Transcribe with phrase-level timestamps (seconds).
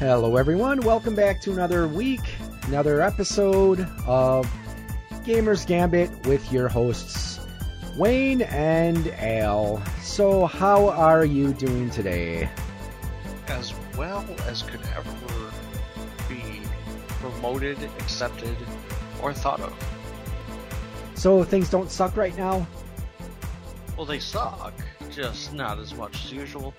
[0.00, 0.80] Hello, everyone.
[0.80, 2.20] Welcome back to another week,
[2.66, 4.44] another episode of
[5.24, 7.38] Gamers Gambit with your hosts,
[7.96, 9.80] Wayne and Al.
[10.02, 12.48] So, how are you doing today?
[13.46, 15.52] As well as could ever
[16.28, 16.42] be
[17.20, 18.56] promoted, accepted,
[19.22, 19.72] or thought of.
[21.14, 22.66] So, things don't suck right now?
[23.96, 24.74] Well, they suck,
[25.08, 26.74] just not as much as usual.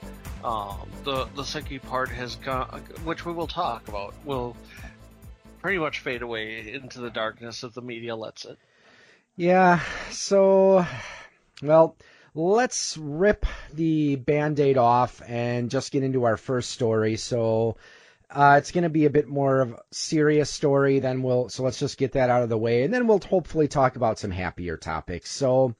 [0.46, 2.68] Um, the the sucky part has gone,
[3.04, 4.56] which we will talk about, will
[5.60, 8.60] pretty much fade away into the darkness if the media lets it.
[9.36, 9.80] Yeah,
[10.12, 10.86] so,
[11.64, 11.96] well,
[12.36, 17.18] let's rip the band aid off and just get into our first story.
[17.18, 17.78] So,
[18.30, 21.00] uh, it's going to be a bit more of a serious story.
[21.00, 22.84] Then we'll, so let's just get that out of the way.
[22.84, 25.32] And then we'll hopefully talk about some happier topics.
[25.32, 25.74] So,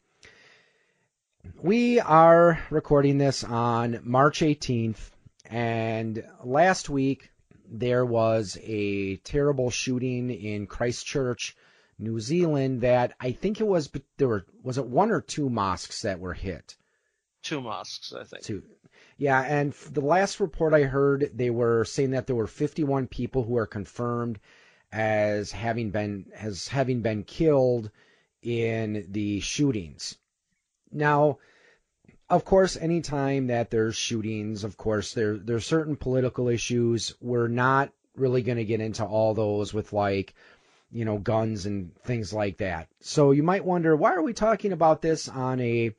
[1.62, 5.12] we are recording this on March 18th,
[5.50, 7.32] and last week
[7.68, 11.56] there was a terrible shooting in Christchurch,
[11.98, 12.82] New Zealand.
[12.82, 16.34] That I think it was there were was it one or two mosques that were
[16.34, 16.76] hit.
[17.42, 18.44] Two mosques, I think.
[18.44, 18.64] Two.
[19.18, 23.44] Yeah, and the last report I heard, they were saying that there were 51 people
[23.44, 24.40] who are confirmed
[24.92, 27.92] as having been as having been killed
[28.42, 30.18] in the shootings.
[30.92, 31.40] Now,
[32.30, 37.14] of course, anytime that there's shootings, of course, there there's certain political issues.
[37.22, 40.34] We're not really going to get into all those with like,
[40.92, 42.88] you know, guns and things like that.
[43.02, 45.92] So you might wonder, why are we talking about this on a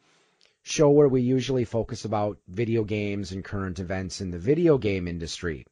[0.63, 5.07] show where we usually focus about video games and current events in the video game
[5.07, 5.67] industry?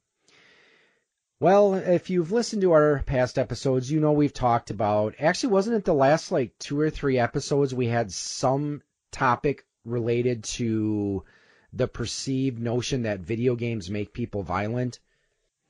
[1.40, 5.16] Well, if you've listened to our past episodes, you know we've talked about.
[5.18, 8.82] Actually, wasn't it the last like two or three episodes we had some
[9.14, 11.24] topic related to
[11.72, 15.00] the perceived notion that video games make people violent?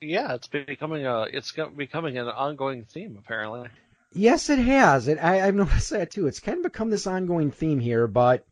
[0.01, 3.69] Yeah, it's becoming a it's becoming an ongoing theme apparently.
[4.13, 5.09] Yes, it has.
[5.09, 6.27] I, I've noticed that too.
[6.27, 8.45] It's kind of become this ongoing theme here, but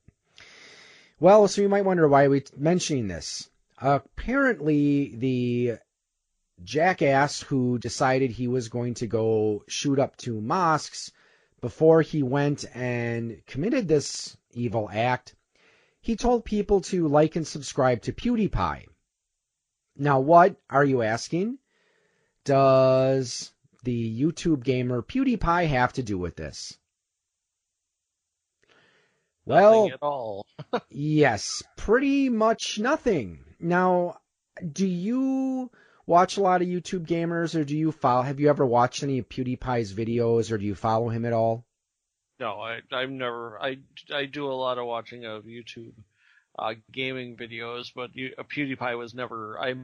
[1.20, 3.50] well, so you might wonder why we're we mentioning this.
[3.80, 5.78] apparently, the
[6.64, 11.12] jackass who decided he was going to go shoot up two mosques
[11.62, 15.36] before he went and committed this evil act,
[16.02, 18.86] he told people to like and subscribe to PewDiePie.
[19.96, 21.60] Now, what are you asking?
[22.46, 23.54] Does
[23.84, 26.78] the YouTube gamer PewDiePie have to do with this?
[29.46, 30.46] Well, at all.
[30.90, 33.44] yes, pretty much nothing.
[33.60, 34.20] Now,
[34.72, 35.70] do you
[36.06, 38.22] watch a lot of YouTube gamers, or do you follow?
[38.22, 41.66] Have you ever watched any of PewDiePie's videos, or do you follow him at all?
[42.40, 43.62] No, I I've never.
[43.62, 43.78] I
[44.14, 45.94] I do a lot of watching of YouTube
[46.58, 49.60] uh, gaming videos, but you, uh, PewDiePie was never.
[49.60, 49.76] I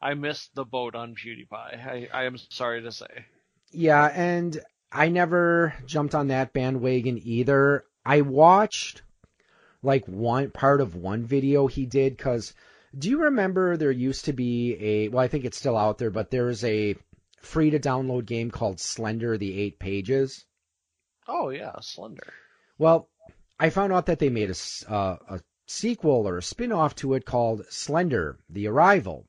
[0.00, 1.52] I missed the boat on PewDiePie.
[1.52, 3.26] I I am sorry to say.
[3.70, 4.60] Yeah, and
[4.90, 7.84] I never jumped on that bandwagon either.
[8.04, 9.02] I watched
[9.82, 12.54] like one part of one video he did because
[12.96, 16.10] do you remember there used to be a well I think it's still out there
[16.10, 16.94] but there's a
[17.42, 20.44] free to download game called Slender the 8 pages.
[21.34, 22.32] Oh yeah, Slender.
[22.76, 23.08] Well,
[23.58, 27.24] I found out that they made a, uh, a sequel or a spin-off to it
[27.24, 29.26] called Slender: The Arrival.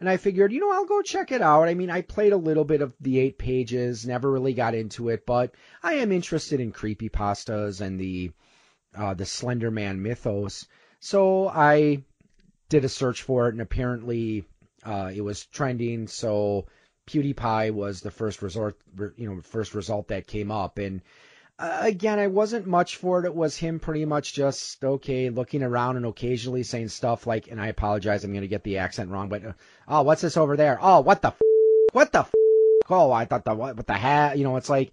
[0.00, 1.68] And I figured, you know, I'll go check it out.
[1.68, 5.10] I mean, I played a little bit of the 8 pages, never really got into
[5.10, 8.32] it, but I am interested in creepy pastas and the
[8.96, 10.66] uh, the Slender Man mythos.
[11.00, 12.04] So I
[12.70, 14.46] did a search for it, and apparently
[14.82, 16.08] uh, it was trending.
[16.08, 16.66] So
[17.06, 18.78] PewDiePie was the first resort,
[19.16, 21.02] you know, first result that came up, and
[21.58, 23.26] uh, again, I wasn't much for it.
[23.26, 27.60] It was him pretty much just okay, looking around and occasionally saying stuff like, and
[27.60, 29.52] I apologize, I'm going to get the accent wrong, but uh,
[29.86, 30.78] oh, what's this over there?
[30.80, 31.40] Oh, what the, f-
[31.92, 32.34] what the, f-
[32.90, 34.92] oh, I thought the what, what the hat, you know, it's like.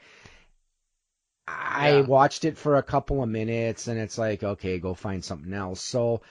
[1.48, 2.02] I yeah.
[2.02, 5.82] watched it for a couple of minutes and it's like, okay, go find something else.
[5.82, 6.22] So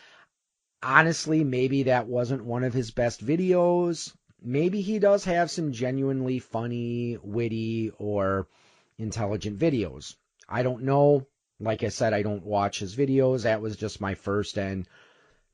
[0.83, 4.15] honestly, maybe that wasn't one of his best videos.
[4.43, 8.47] Maybe he does have some genuinely funny, witty, or
[8.99, 10.15] intelligent videos.
[10.51, 11.27] I don't know.
[11.61, 13.43] Like I said, I don't watch his videos.
[13.43, 14.89] That was just my first and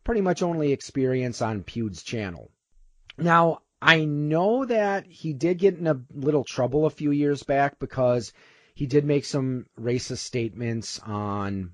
[0.05, 2.51] pretty much only experience on Pewd's channel.
[3.19, 7.79] Now, I know that he did get in a little trouble a few years back
[7.79, 8.33] because
[8.75, 11.73] he did make some racist statements on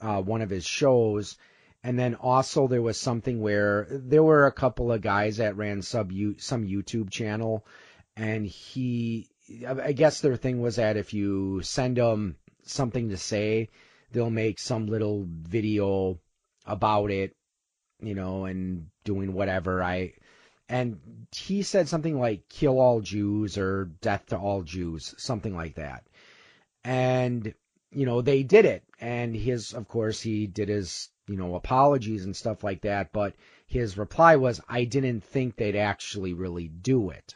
[0.00, 1.36] uh, one of his shows.
[1.82, 5.82] And then also there was something where there were a couple of guys that ran
[5.82, 7.64] sub some YouTube channel,
[8.16, 9.28] and he
[9.66, 13.68] I guess their thing was that if you send them something to say,
[14.12, 16.20] they'll make some little video
[16.66, 17.34] about it,
[18.00, 19.82] you know, and doing whatever.
[19.82, 20.12] I
[20.68, 21.00] and
[21.34, 26.06] he said something like "kill all Jews" or "death to all Jews," something like that.
[26.84, 27.52] And
[27.90, 32.24] you know they did it, and his, of course, he did his you know apologies
[32.24, 33.12] and stuff like that.
[33.12, 33.34] But
[33.66, 37.34] his reply was, "I didn't think they'd actually really do it,"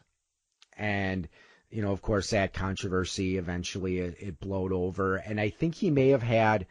[0.77, 1.29] and
[1.75, 5.91] you know, of course, that controversy eventually it, it blowed over, and I think he
[5.91, 6.69] may have had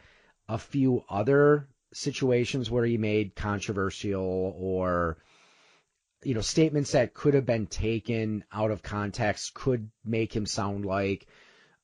[0.48, 5.18] a few other situations where he made controversial or
[6.24, 10.86] you know statements that could have been taken out of context could make him sound
[10.86, 11.26] like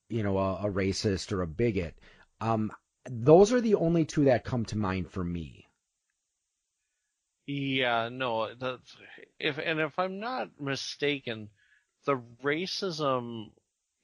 [0.08, 1.94] you know a, a racist or a bigot.
[2.40, 2.72] Um,
[3.05, 5.67] those are the only two that come to mind for me.
[7.46, 8.49] Yeah, no,
[9.38, 11.50] if and if I'm not mistaken,
[12.05, 13.50] the racism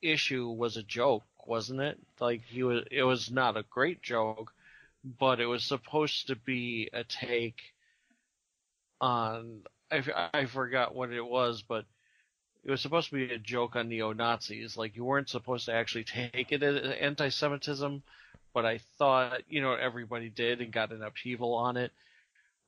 [0.02, 1.98] issue was a joke, wasn't it?
[2.20, 4.52] Like he was, it was not a great joke,
[5.19, 7.60] but it was supposed to be a take
[9.00, 11.84] on I, I forgot what it was, but
[12.64, 14.76] it was supposed to be a joke on neo Nazis.
[14.76, 18.02] Like you weren't supposed to actually take it as anti-Semitism,
[18.52, 21.92] but I thought you know everybody did and got an upheaval on it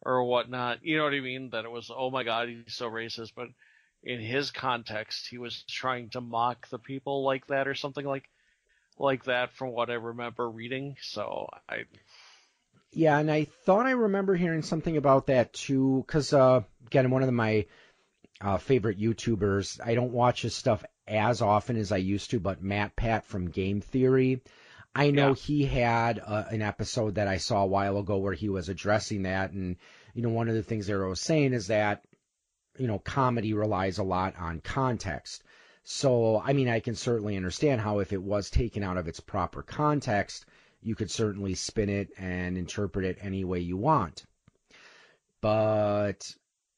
[0.03, 0.85] or whatnot.
[0.85, 1.51] You know what I mean?
[1.51, 3.49] That it was oh my god he's so racist, but
[4.09, 8.25] in his context he was trying to mock the people like that or something like
[8.99, 10.97] like that from what I remember reading.
[11.03, 11.85] So I
[12.91, 17.23] yeah, and I thought I remember hearing something about that too, because uh, again, one
[17.23, 17.67] of my
[18.41, 19.79] uh, favorite YouTubers.
[19.85, 23.51] I don't watch his stuff as often as I used to, but Matt Pat from
[23.51, 24.41] Game Theory.
[24.95, 25.35] I know yeah.
[25.35, 29.25] he had uh, an episode that I saw a while ago where he was addressing
[29.25, 29.77] that, and
[30.15, 32.03] you know, one of the things they were saying is that
[32.79, 35.43] you know, comedy relies a lot on context.
[35.85, 39.21] So, I mean, I can certainly understand how if it was taken out of its
[39.21, 40.45] proper context,
[40.83, 44.25] you could certainly spin it and interpret it any way you want.
[45.41, 46.31] But,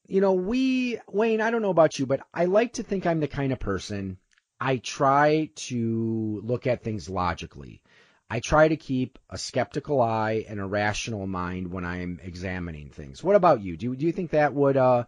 [0.06, 3.20] you know, we, Wayne, I don't know about you, but I like to think I'm
[3.20, 4.18] the kind of person
[4.60, 7.82] I try to look at things logically.
[8.28, 13.24] I try to keep a skeptical eye and a rational mind when I'm examining things.
[13.24, 13.76] What about you?
[13.76, 15.04] Do, do you think that would, uh,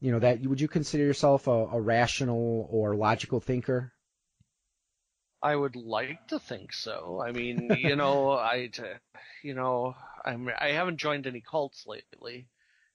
[0.00, 3.92] you know, that would you consider yourself a, a rational or logical thinker?
[5.42, 7.22] I would like to think so.
[7.24, 8.70] I mean, you know, I,
[9.42, 9.94] you know,
[10.24, 12.46] I'm I haven't joined any cults lately,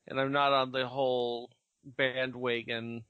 [0.07, 1.51] and I'm not on the whole
[1.84, 3.04] bandwagon.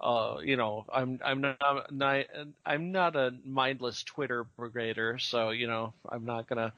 [0.00, 2.26] Uh, you know, I'm I'm not, not
[2.66, 6.72] I'm not a mindless Twitter brigader, so you know, I'm not gonna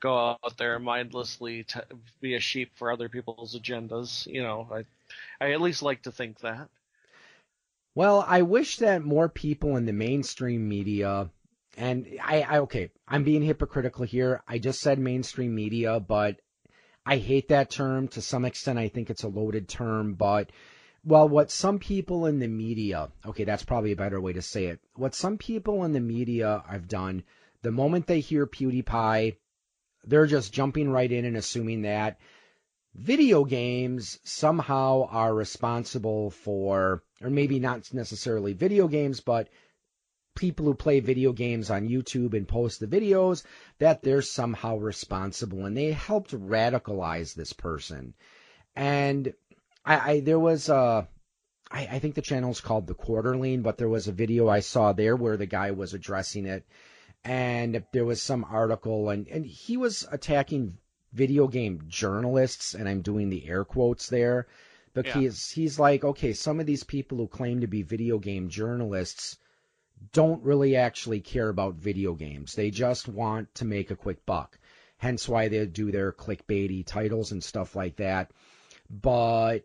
[0.00, 1.84] go out there mindlessly to
[2.20, 4.26] be a sheep for other people's agendas.
[4.26, 4.84] You know, I
[5.40, 6.68] I at least like to think that.
[7.94, 11.30] Well, I wish that more people in the mainstream media
[11.78, 14.42] and I, I okay, I'm being hypocritical here.
[14.48, 16.40] I just said mainstream media, but
[17.06, 18.78] I hate that term to some extent.
[18.78, 20.50] I think it's a loaded term, but
[21.04, 24.66] well, what some people in the media, okay, that's probably a better way to say
[24.66, 24.80] it.
[24.96, 27.22] What some people in the media have done,
[27.62, 29.36] the moment they hear PewDiePie,
[30.04, 32.18] they're just jumping right in and assuming that
[32.94, 39.48] video games somehow are responsible for, or maybe not necessarily video games, but
[40.34, 43.42] people who play video games on YouTube and post the videos
[43.78, 48.14] that they're somehow responsible and they helped radicalize this person.
[48.76, 49.34] And
[49.84, 51.08] I, I there was a,
[51.70, 54.60] I, I think the channel is called the Quartering, but there was a video I
[54.60, 56.64] saw there where the guy was addressing it,
[57.24, 60.78] and there was some article and and he was attacking
[61.12, 64.46] video game journalists, and I'm doing the air quotes there.
[64.94, 65.62] Because yeah.
[65.62, 69.36] he's like, okay, some of these people who claim to be video game journalists
[70.12, 72.54] don't really actually care about video games.
[72.54, 74.58] They just want to make a quick buck.
[74.96, 78.32] Hence why they do their clickbaity titles and stuff like that.
[78.90, 79.60] But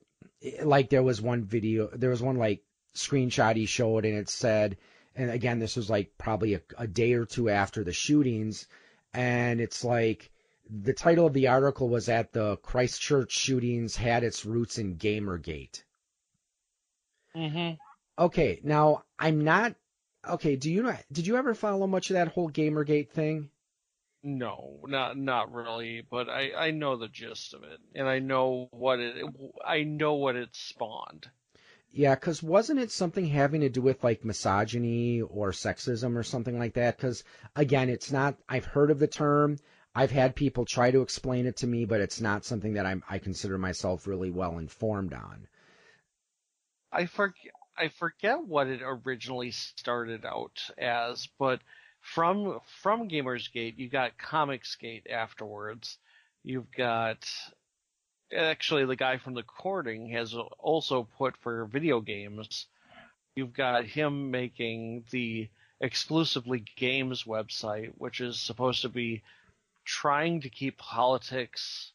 [0.62, 4.78] like there was one video, there was one like screenshot he showed and it said,
[5.16, 8.68] and again, this was like probably a, a day or two after the shootings.
[9.14, 10.30] And it's like,
[10.82, 15.84] the title of the article was that the Christchurch shootings had its roots in Gamergate.
[17.36, 17.76] Mm-hmm.
[18.18, 19.76] Okay, now I'm not
[20.28, 20.96] okay, do you know?
[21.12, 23.50] Did you ever follow much of that whole GamerGate thing?
[24.24, 28.70] No, not not really, but I I know the gist of it, and I know
[28.72, 29.26] what it
[29.66, 31.30] I know what it spawned.
[31.92, 36.58] Yeah, because wasn't it something having to do with like misogyny or sexism or something
[36.58, 36.98] like that?
[36.98, 37.24] Because
[37.56, 38.36] again, it's not.
[38.50, 39.58] I've heard of the term.
[39.96, 43.04] I've had people try to explain it to me, but it's not something that I'm
[43.08, 45.48] I consider myself really well informed on.
[46.92, 47.54] I forget.
[47.76, 51.60] I forget what it originally started out as, but
[52.02, 55.98] from from Gamersgate you got Comicsgate afterwards.
[56.44, 57.28] You've got
[58.36, 62.68] actually the guy from the Quartering has also put for video games.
[63.36, 69.24] You've got him making the exclusively games website, which is supposed to be
[69.86, 71.92] trying to keep politics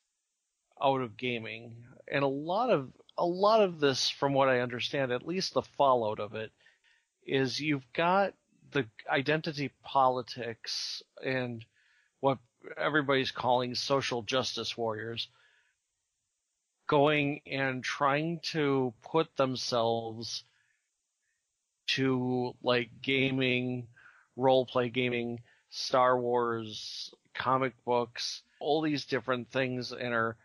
[0.82, 1.84] out of gaming.
[2.10, 5.62] And a lot of a lot of this, from what I understand, at least the
[5.62, 6.52] fallout of it,
[7.26, 8.32] is you've got
[8.70, 11.64] the identity politics and
[12.20, 12.38] what
[12.76, 15.28] everybody's calling social justice warriors
[16.86, 20.42] going and trying to put themselves
[21.86, 23.86] to like gaming,
[24.36, 25.40] role play gaming,
[25.70, 30.36] Star Wars, comic books, all these different things and are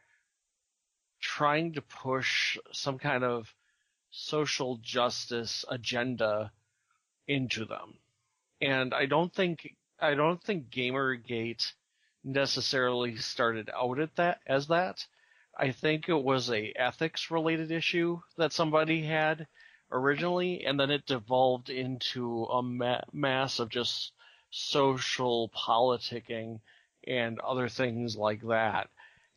[1.20, 3.54] trying to push some kind of
[4.12, 6.52] social justice agenda
[7.28, 7.96] into them.
[8.62, 11.74] And I don't think I don't think Gamergate
[12.24, 15.06] necessarily started out at that as that.
[15.58, 19.48] I think it was a ethics related issue that somebody had
[19.92, 24.12] originally, and then it devolved into a ma- mass of just
[24.50, 26.60] social politicking
[27.08, 28.90] and other things like that.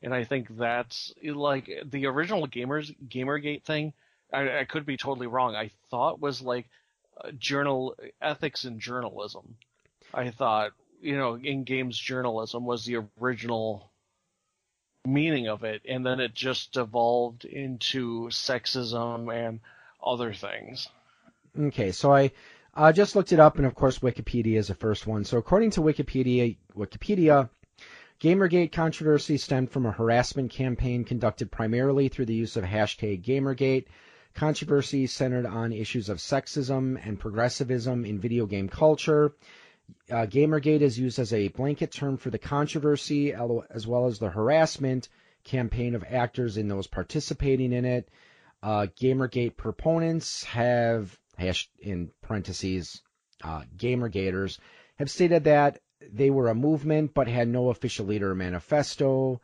[0.03, 3.93] And I think that's like the original gamers Gamergate thing.
[4.33, 5.55] I, I could be totally wrong.
[5.55, 6.67] I thought was like
[7.39, 9.57] journal ethics and journalism.
[10.13, 13.91] I thought you know in games journalism was the original
[15.07, 19.61] meaning of it, and then it just evolved into sexism and
[20.05, 20.89] other things.
[21.59, 22.33] Okay, so I
[22.75, 25.25] uh, just looked it up, and of course Wikipedia is the first one.
[25.25, 27.49] So according to Wikipedia, Wikipedia,
[28.19, 33.87] Gamergate controversy stemmed from a harassment campaign conducted primarily through the use of hashtag Gamergate.
[34.35, 39.35] Controversy centered on issues of sexism and progressivism in video game culture.
[40.11, 44.31] Uh, Gamergate is used as a blanket term for the controversy as well as the
[44.31, 45.09] harassment
[45.45, 48.09] campaign of actors and those participating in it.
[48.63, 53.03] Uh, Gamergate proponents have, hash in parentheses,
[53.45, 54.59] uh, Gamergaters,
[54.99, 55.81] have stated that
[56.13, 59.41] they were a movement but had no official leader or manifesto.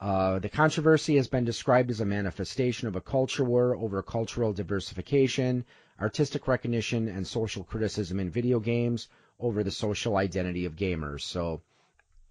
[0.00, 4.52] Uh, the controversy has been described as a manifestation of a culture war over cultural
[4.52, 5.64] diversification,
[6.00, 11.22] artistic recognition, and social criticism in video games over the social identity of gamers.
[11.22, 11.62] So,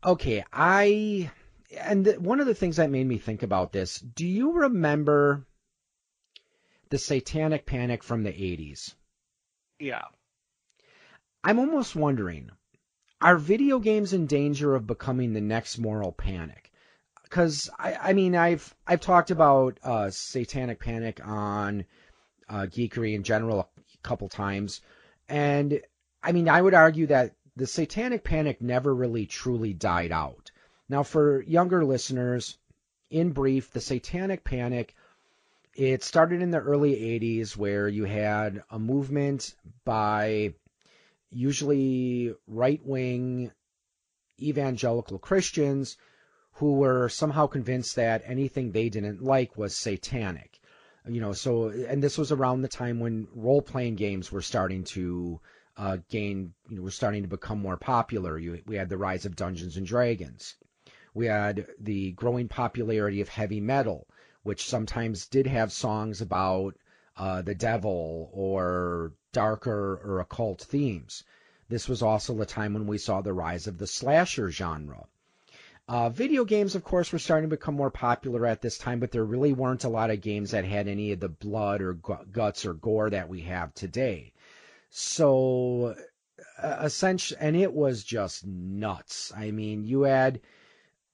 [0.04, 1.32] okay, I.
[1.80, 5.48] And one of the things that made me think about this do you remember
[6.90, 8.94] the satanic panic from the 80s?
[9.80, 10.04] Yeah.
[11.44, 12.52] I'm almost wondering
[13.24, 16.72] are video games in danger of becoming the next moral panic?
[17.24, 21.86] Because I, I mean, I've I've talked about uh, satanic panic on
[22.50, 24.82] uh, geekery in general a couple times,
[25.30, 25.82] and
[26.22, 30.52] I mean, I would argue that the satanic panic never really truly died out.
[30.90, 32.58] Now, for younger listeners,
[33.10, 34.96] in brief, the satanic panic
[35.76, 40.54] it started in the early 80s where you had a movement by
[41.34, 43.52] usually right-wing
[44.40, 45.98] evangelical Christians
[46.54, 50.60] who were somehow convinced that anything they didn't like was satanic.
[51.08, 55.42] You know, so and this was around the time when role-playing games were starting to
[55.76, 58.38] uh, gain, you know, were starting to become more popular.
[58.38, 60.56] You, we had the rise of Dungeons and Dragons.
[61.14, 64.08] We had the growing popularity of heavy metal,
[64.44, 66.76] which sometimes did have songs about
[67.18, 71.24] uh, the devil or darker or occult themes.
[71.68, 75.06] This was also the time when we saw the rise of the slasher genre.
[75.88, 79.12] Uh, video games, of course, were starting to become more popular at this time, but
[79.12, 82.66] there really weren't a lot of games that had any of the blood or guts
[82.66, 84.32] or gore that we have today.
[84.90, 85.96] So
[86.62, 89.34] uh, essentially, and it was just nuts.
[89.36, 90.40] I mean, you had,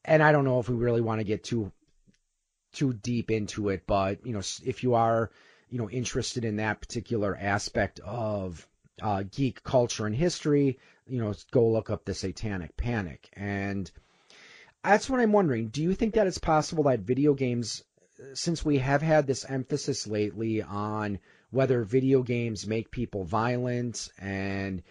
[0.06, 1.72] and I don't know if we really want to get too
[2.74, 5.32] too deep into it, but you know, if you are,
[5.70, 8.68] you know, interested in that particular aspect of
[9.02, 13.30] uh, geek culture and history, you know, go look up the Satanic Panic.
[13.34, 13.90] And
[14.84, 15.68] that's what I'm wondering.
[15.68, 17.84] Do you think that it's possible that video games,
[18.34, 21.20] since we have had this emphasis lately on
[21.52, 24.84] whether video games make people violent and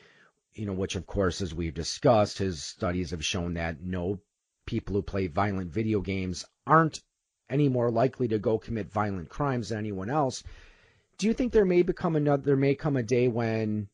[0.54, 4.18] you know which of course as we've discussed his studies have shown that no
[4.66, 7.00] people who play violent video games aren't
[7.48, 10.42] any more likely to go commit violent crimes than anyone else
[11.18, 13.88] do you think there may become another there may come a day when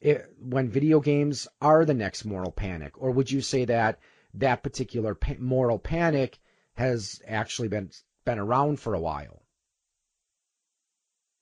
[0.00, 3.98] it, when video games are the next moral panic or would you say that
[4.34, 6.38] that particular pa- moral panic
[6.74, 7.90] has actually been
[8.24, 9.42] been around for a while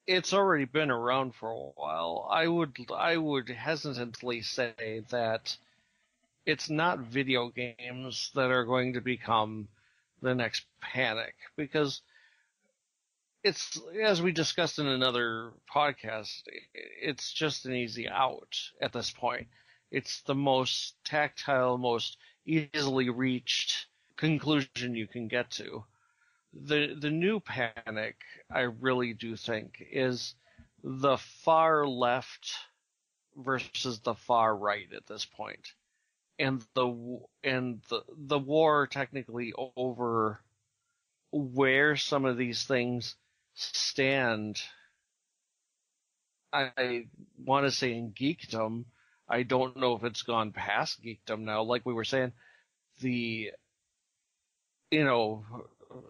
[0.08, 2.26] it's already been around for a while.
[2.30, 5.54] I would I would hesitantly say that
[6.46, 9.68] it's not video games that are going to become
[10.22, 12.00] the next panic because
[13.44, 16.42] it's as we discussed in another podcast
[17.02, 19.48] it's just an easy out at this point.
[19.90, 25.84] It's the most tactile most easily reached conclusion you can get to.
[26.52, 28.16] The the new panic
[28.50, 30.34] i really do think is
[30.82, 32.54] the far left
[33.36, 35.72] versus the far right at this point.
[36.38, 40.40] And the and the the war technically over
[41.32, 43.16] where some of these things
[43.58, 44.60] stand.
[46.52, 47.06] I,
[47.38, 48.84] want to say in geekdom.
[49.28, 51.62] I don't know if it's gone past geekdom now.
[51.62, 52.32] Like we were saying,
[53.00, 53.52] the
[54.90, 55.44] you know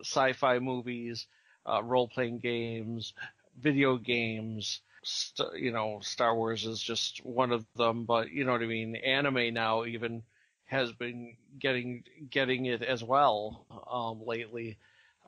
[0.01, 1.27] sci-fi movies,
[1.67, 3.15] uh, role-playing games,
[3.61, 4.81] video games.
[5.05, 8.67] St- you know, Star Wars is just one of them, but you know what I
[8.67, 8.97] mean.
[8.97, 10.23] Anime now even
[10.67, 14.79] has been getting getting it as well um, lately.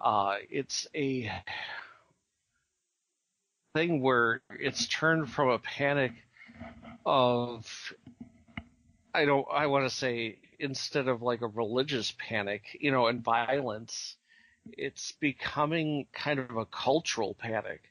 [0.01, 1.31] Uh, it's a
[3.75, 6.13] thing where it's turned from a panic
[7.07, 7.93] of
[9.15, 13.23] I don't I want to say instead of like a religious panic, you know, and
[13.23, 14.17] violence,
[14.73, 17.83] it's becoming kind of a cultural panic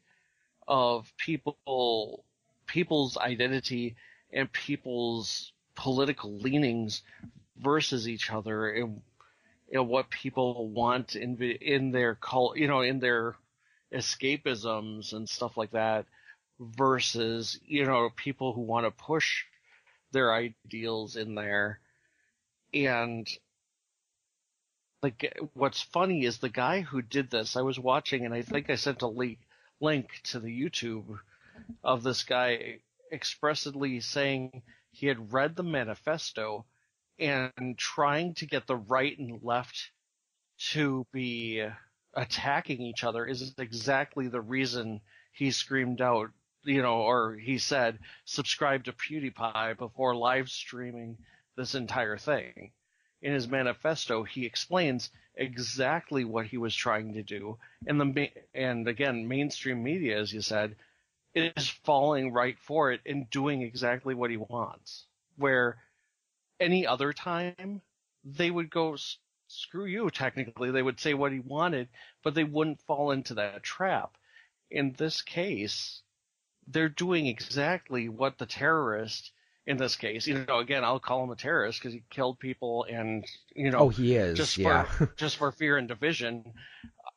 [0.67, 2.23] of people
[2.67, 3.95] people's identity
[4.31, 7.01] and people's political leanings
[7.57, 9.01] versus each other and,
[9.71, 13.35] what people want in in their cult, you know, in their
[13.93, 16.05] escapisms and stuff like that
[16.59, 19.43] versus, you know, people who want to push
[20.11, 21.79] their ideals in there.
[22.73, 23.27] And
[25.01, 28.69] like what's funny is the guy who did this, I was watching and I think
[28.69, 29.39] I sent a link
[29.81, 31.19] link to the YouTube
[31.83, 32.79] of this guy
[33.11, 36.65] expressly saying he had read the manifesto
[37.17, 39.91] and trying to get the right and left
[40.57, 41.65] to be
[42.13, 46.31] attacking each other is exactly the reason he screamed out,
[46.63, 51.17] you know, or he said, subscribe to PewDiePie before live streaming
[51.55, 52.71] this entire thing.
[53.21, 57.57] In his manifesto, he explains exactly what he was trying to do.
[57.85, 60.75] And the, and again, mainstream media, as you said,
[61.35, 65.05] is falling right for it and doing exactly what he wants.
[65.37, 65.77] Where
[66.59, 67.81] any other time,
[68.23, 68.97] they would go
[69.49, 70.71] screw you, technically.
[70.71, 71.89] They would say what he wanted,
[72.23, 74.15] but they wouldn't fall into that trap.
[74.71, 76.01] In this case,
[76.67, 79.31] they're doing exactly what the terrorist,
[79.65, 82.85] in this case, you know, again, I'll call him a terrorist because he killed people
[82.85, 84.83] and, you know, oh, he is, just yeah.
[84.83, 86.53] for, just for fear and division.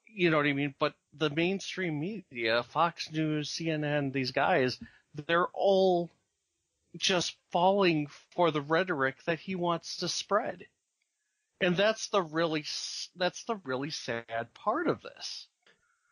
[0.06, 0.74] You know what I mean?
[0.78, 4.78] But the mainstream media, Fox News, CNN, these guys,
[5.14, 6.10] they're all
[6.96, 10.66] just falling for the rhetoric that he wants to spread.
[11.62, 12.64] And that's the really
[13.16, 15.46] that's the really sad part of this.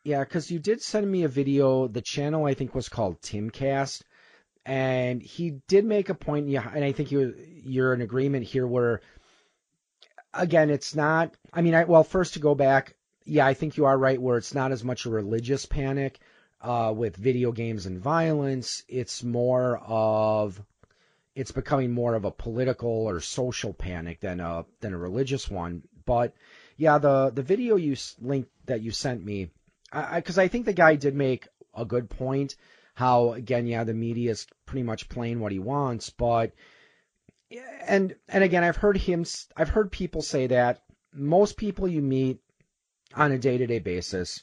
[0.05, 1.89] Yeah, because you did send me a video.
[1.89, 4.03] The channel I think was called Timcast,
[4.65, 6.49] and he did make a point.
[6.49, 7.35] Yeah, and I think you
[7.65, 8.67] you're in agreement here.
[8.67, 9.01] Where
[10.33, 11.35] again, it's not.
[11.53, 14.23] I mean, I well, first to go back, yeah, I think you are right.
[14.23, 16.21] Where it's not as much a religious panic
[16.61, 18.85] uh, with video games and violence.
[18.89, 20.63] It's more of
[21.35, 25.83] it's becoming more of a political or social panic than a than a religious one.
[26.05, 26.35] But
[26.77, 29.51] yeah, the the video you link that you sent me,
[29.93, 32.57] because I, I, I think the guy did make a good point.
[32.95, 36.53] How again, yeah, the media is pretty much playing what he wants, but
[37.87, 39.25] and and again, I've heard him,
[39.57, 42.41] I've heard people say that most people you meet
[43.15, 44.43] on a day to day basis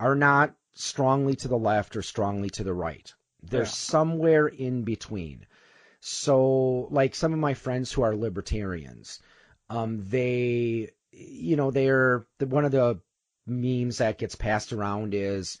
[0.00, 3.12] are not strongly to the left or strongly to the right.
[3.42, 3.68] They're yeah.
[3.68, 5.46] somewhere in between.
[6.08, 9.18] So, like some of my friends who are libertarians,
[9.68, 13.00] um, they, you know, they're the, one of the
[13.44, 15.58] memes that gets passed around is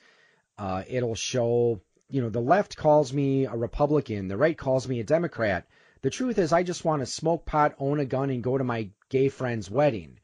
[0.56, 5.00] uh, it'll show, you know, the left calls me a Republican, the right calls me
[5.00, 5.66] a Democrat.
[6.02, 8.62] The truth is, I just want to smoke pot, own a gun, and go to
[8.62, 10.20] my gay friend's wedding.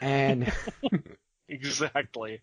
[0.00, 0.50] And
[1.50, 2.40] exactly.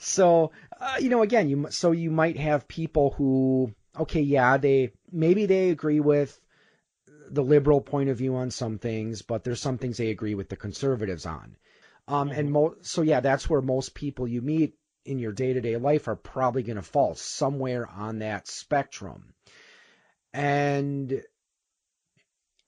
[0.00, 4.90] So, uh, you know, again, you so you might have people who, okay, yeah, they
[5.12, 6.36] maybe they agree with
[7.30, 10.48] the liberal point of view on some things, but there's some things they agree with
[10.48, 11.56] the conservatives on.
[12.06, 12.40] Um, mm-hmm.
[12.40, 15.76] And mo- so, yeah, that's where most people you meet in your day to day
[15.76, 19.34] life are probably going to fall somewhere on that spectrum.
[20.32, 21.22] And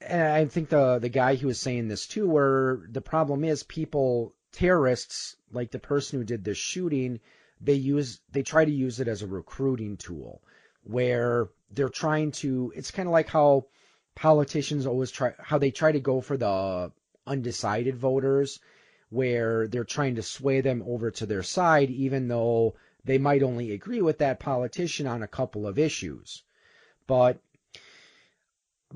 [0.00, 3.62] and I think the the guy who was saying this too, where the problem is
[3.62, 7.20] people terrorists like the person who did this shooting,
[7.60, 10.42] they use they try to use it as a recruiting tool,
[10.82, 12.72] where they're trying to.
[12.74, 13.66] It's kind of like how
[14.14, 16.92] politicians always try how they try to go for the
[17.26, 18.60] undecided voters
[19.10, 23.72] where they're trying to sway them over to their side, even though they might only
[23.72, 26.42] agree with that politician on a couple of issues.
[27.06, 27.40] But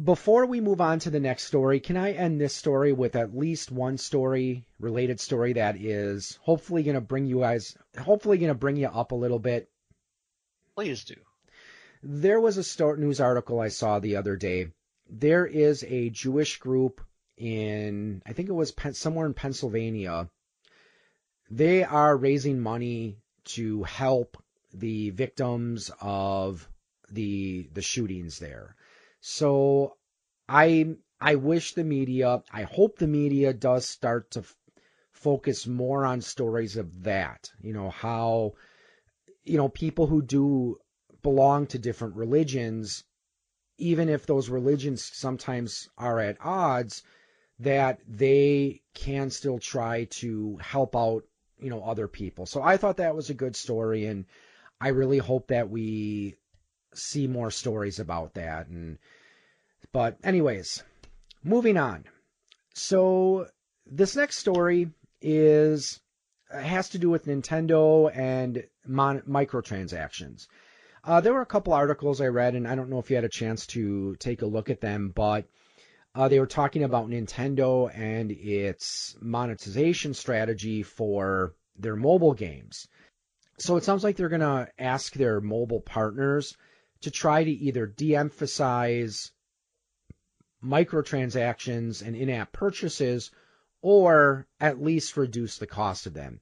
[0.03, 3.37] before we move on to the next story, can I end this story with at
[3.37, 8.48] least one story, related story that is hopefully going to bring you guys, hopefully going
[8.48, 9.68] to bring you up a little bit?
[10.74, 11.16] Please do.
[12.03, 14.68] There was a start news article I saw the other day.
[15.09, 17.01] There is a Jewish group
[17.37, 20.31] in, I think it was somewhere in Pennsylvania.
[21.51, 23.19] They are raising money
[23.57, 26.69] to help the victims of
[27.11, 28.75] the the shootings there
[29.27, 29.97] so
[30.47, 34.55] I I wish the media, I hope the media does start to f-
[35.12, 37.51] focus more on stories of that.
[37.62, 38.53] You know, how
[39.45, 40.77] you know people who do
[41.23, 43.05] belong to different religions
[43.78, 47.02] even if those religions sometimes are at odds
[47.60, 51.24] that they can still try to help out
[51.58, 54.24] you know other people so i thought that was a good story and
[54.80, 56.37] i really hope that we
[56.94, 58.68] see more stories about that.
[58.68, 58.98] And
[59.92, 60.82] but anyways,
[61.42, 62.04] moving on.
[62.74, 63.48] So
[63.87, 66.00] this next story is
[66.50, 70.46] has to do with Nintendo and mon- microtransactions.
[71.07, 73.25] Uh, there were a couple articles I read, and I don't know if you had
[73.25, 75.47] a chance to take a look at them, but
[76.14, 82.88] uh, they were talking about Nintendo and its monetization strategy for their mobile games.
[83.59, 86.57] So it sounds like they're going to ask their mobile partners
[87.03, 89.31] to try to either de emphasize
[90.64, 93.31] microtransactions and in app purchases
[93.83, 96.40] or at least reduce the cost of them.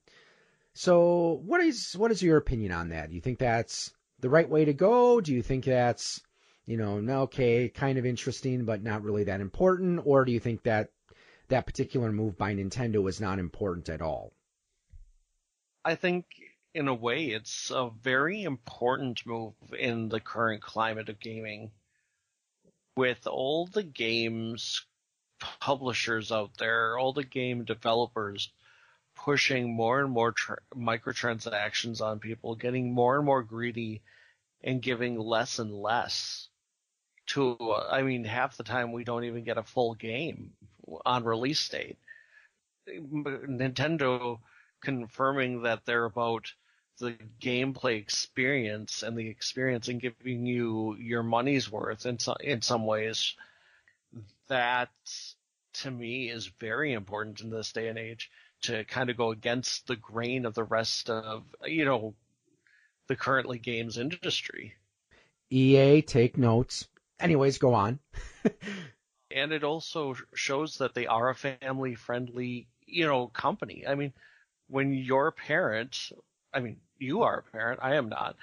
[0.75, 3.09] So, what is what is your opinion on that?
[3.09, 5.21] Do you think that's the right way to go?
[5.21, 6.21] Do you think that's
[6.65, 10.63] you know, okay, kind of interesting but not really that important or do you think
[10.63, 10.91] that
[11.49, 14.33] that particular move by Nintendo is not important at all?
[15.85, 16.25] I think
[16.75, 21.71] in a way, it's a very important move in the current climate of gaming.
[22.97, 24.87] With all the games
[25.61, 28.51] publishers out there, all the game developers
[29.25, 34.03] pushing more and more tra- microtransactions on people, getting more and more greedy,
[34.63, 36.49] and giving less and less.
[37.29, 37.57] To,
[37.91, 40.53] I mean, half the time we don't even get a full game
[41.07, 41.99] on release date.
[42.89, 44.41] Nintendo
[44.83, 46.53] confirming that they're about
[46.99, 52.61] the gameplay experience and the experience and giving you your money's worth in some in
[52.61, 53.35] some ways
[54.49, 54.91] that
[55.73, 58.31] to me is very important in this day and age
[58.63, 62.15] to kind of go against the grain of the rest of you know
[63.09, 64.75] the currently games industry.
[65.51, 66.89] EA take notes.
[67.21, 67.99] Anyways, go on.
[69.31, 73.85] and it also shows that they are a family friendly, you know, company.
[73.87, 74.13] I mean,
[74.69, 76.13] when your parent
[76.55, 77.81] I mean, you are a parent.
[77.83, 78.37] I am not.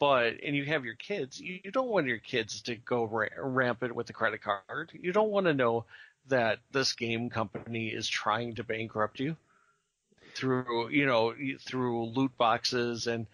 [0.00, 1.40] But and you have your kids.
[1.40, 4.92] You, you don't want your kids to go ra- rampant with the credit card.
[4.92, 5.86] You don't want to know
[6.28, 9.36] that this game company is trying to bankrupt you
[10.38, 11.34] through you know
[11.66, 13.26] through loot boxes and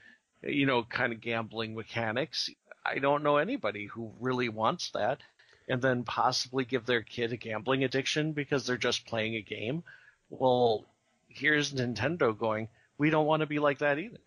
[0.43, 2.51] you know kind of gambling mechanics.
[2.85, 5.21] I don't know anybody who really wants that
[5.69, 9.83] and then possibly give their kid a gambling addiction because they're just playing a game.
[10.29, 10.85] Well,
[11.29, 14.19] here's Nintendo going, we don't want to be like that either.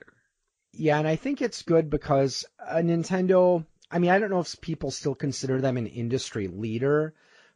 [0.74, 4.60] Yeah, and I think it's good because a Nintendo, I mean, I don't know if
[4.62, 7.14] people still consider them an industry leader,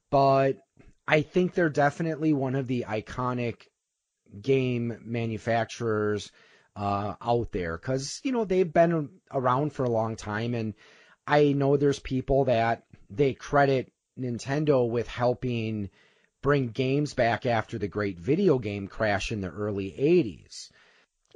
[0.10, 0.58] but
[1.08, 3.68] I think they're definitely one of the iconic
[4.40, 6.32] game manufacturers
[6.76, 10.54] uh, out there because, you know, they've been around for a long time.
[10.54, 10.74] And
[11.28, 15.90] I know there's people that they credit Nintendo with helping
[16.42, 20.70] bring games back after the great video game crash in the early 80s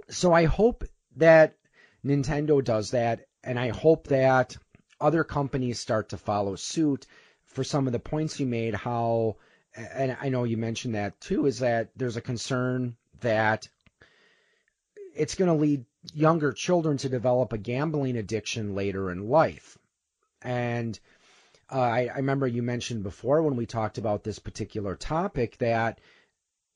[0.09, 0.83] so I hope
[1.17, 1.55] that
[2.03, 4.57] Nintendo does that, and I hope that
[4.99, 7.05] other companies start to follow suit.
[7.45, 9.37] For some of the points you made, how,
[9.75, 13.67] and I know you mentioned that too, is that there's a concern that
[15.15, 19.77] it's going to lead younger children to develop a gambling addiction later in life.
[20.41, 20.99] And
[21.71, 25.99] uh, I, I remember you mentioned before when we talked about this particular topic that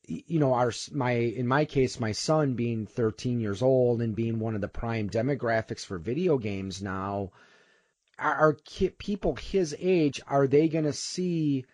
[0.06, 4.40] you know, our my in my case, my son being 13 years old and being
[4.40, 7.30] one of the prime demographics for video games now,
[8.18, 8.56] are, are
[8.98, 11.64] people his age are they going to see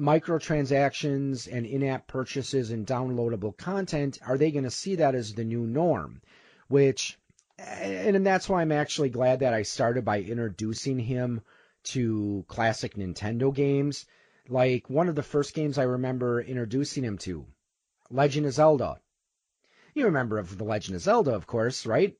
[0.00, 4.18] microtransactions and in-app purchases and downloadable content?
[4.26, 6.22] Are they going to see that as the new norm?
[6.68, 7.18] Which,
[7.58, 11.42] and that's why I'm actually glad that I started by introducing him
[11.82, 14.06] to classic Nintendo games
[14.50, 17.46] like one of the first games I remember introducing him to
[18.10, 19.00] Legend of Zelda.
[19.94, 22.16] You remember of the Legend of Zelda, of course, right?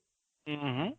[0.48, 0.90] Mm-hmm.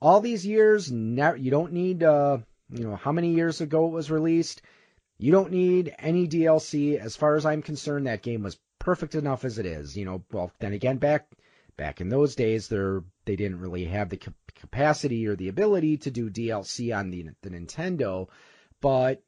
[0.00, 2.38] All these years, you don't need, uh,
[2.70, 4.60] you know, how many years ago it was released.
[5.18, 6.98] You don't need any DLC.
[6.98, 9.96] As far as I'm concerned, that game was perfect enough as it is.
[9.96, 11.26] You know, well, then again, back
[11.76, 14.20] back in those days, there they didn't really have the
[14.54, 18.28] capacity or the ability to do DLC on the the Nintendo,
[18.82, 19.22] but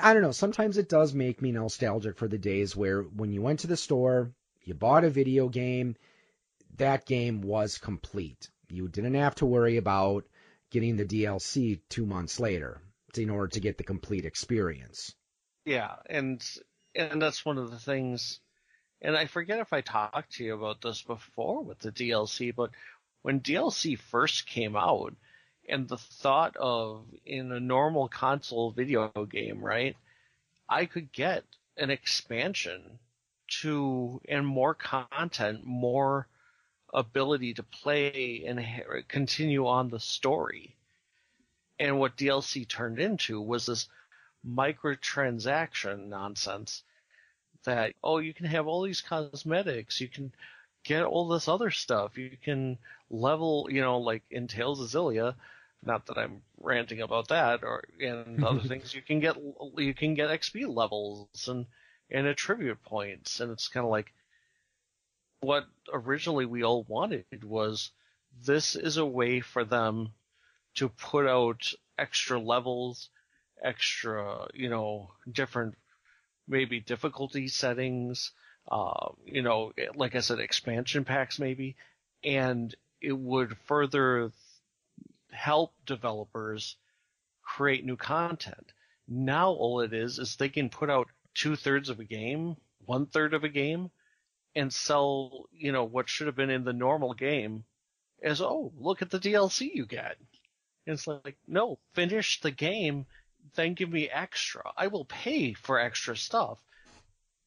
[0.00, 0.32] I don't know.
[0.32, 3.76] Sometimes it does make me nostalgic for the days where when you went to the
[3.76, 5.96] store, you bought a video game,
[6.78, 8.50] that game was complete.
[8.70, 10.24] You didn't have to worry about
[10.70, 12.80] getting the DLC two months later
[13.18, 15.14] in order to get the complete experience.
[15.64, 16.44] Yeah, and
[16.94, 18.40] and that's one of the things.
[19.00, 22.70] And I forget if I talked to you about this before with the DLC, but
[23.22, 25.14] when DLC first came out,
[25.68, 29.96] and the thought of in a normal console video game, right?
[30.68, 31.44] I could get
[31.76, 32.98] an expansion
[33.60, 36.26] to and more content, more
[36.92, 38.64] ability to play and
[39.08, 40.76] continue on the story.
[41.82, 43.88] And what DLC turned into was this
[44.46, 46.84] microtransaction nonsense
[47.64, 50.32] that, oh, you can have all these cosmetics, you can
[50.84, 52.78] get all this other stuff, you can
[53.10, 55.34] level, you know, like in Tales of Xillia,
[55.82, 59.36] not that I'm ranting about that or and other things, you can get
[59.76, 61.66] you can get XP levels and
[62.12, 64.12] and attribute points, and it's kind of like
[65.40, 67.90] what originally we all wanted was
[68.46, 70.12] this is a way for them
[70.74, 73.10] to put out extra levels,
[73.62, 75.76] extra, you know, different
[76.48, 78.32] maybe difficulty settings,
[78.70, 81.76] uh, you know, like I said, expansion packs maybe,
[82.24, 84.32] and it would further
[85.30, 86.76] help developers
[87.42, 88.72] create new content.
[89.08, 93.06] Now all it is is they can put out two thirds of a game, one
[93.06, 93.90] third of a game,
[94.54, 97.64] and sell, you know, what should have been in the normal game
[98.22, 100.16] as, oh, look at the DLC you get.
[100.86, 103.06] It's like, no, finish the game,
[103.54, 104.62] then give me extra.
[104.76, 106.58] I will pay for extra stuff.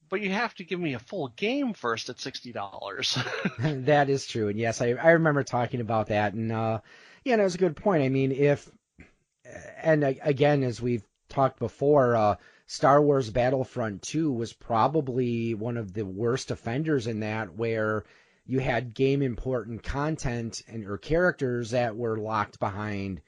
[0.10, 3.18] But you have to give me a full game first at sixty dollars.
[3.60, 6.82] that is true, and yes, I I remember talking about that, and uh,
[7.24, 8.04] yeah, that was a good point.
[8.04, 8.70] I mean, if
[9.82, 12.36] and again, as we've talked before, uh,
[12.68, 18.06] Star Wars Battlefront 2 was probably one of the worst offenders in that, where
[18.46, 23.22] you had game important content and or characters that were locked behind,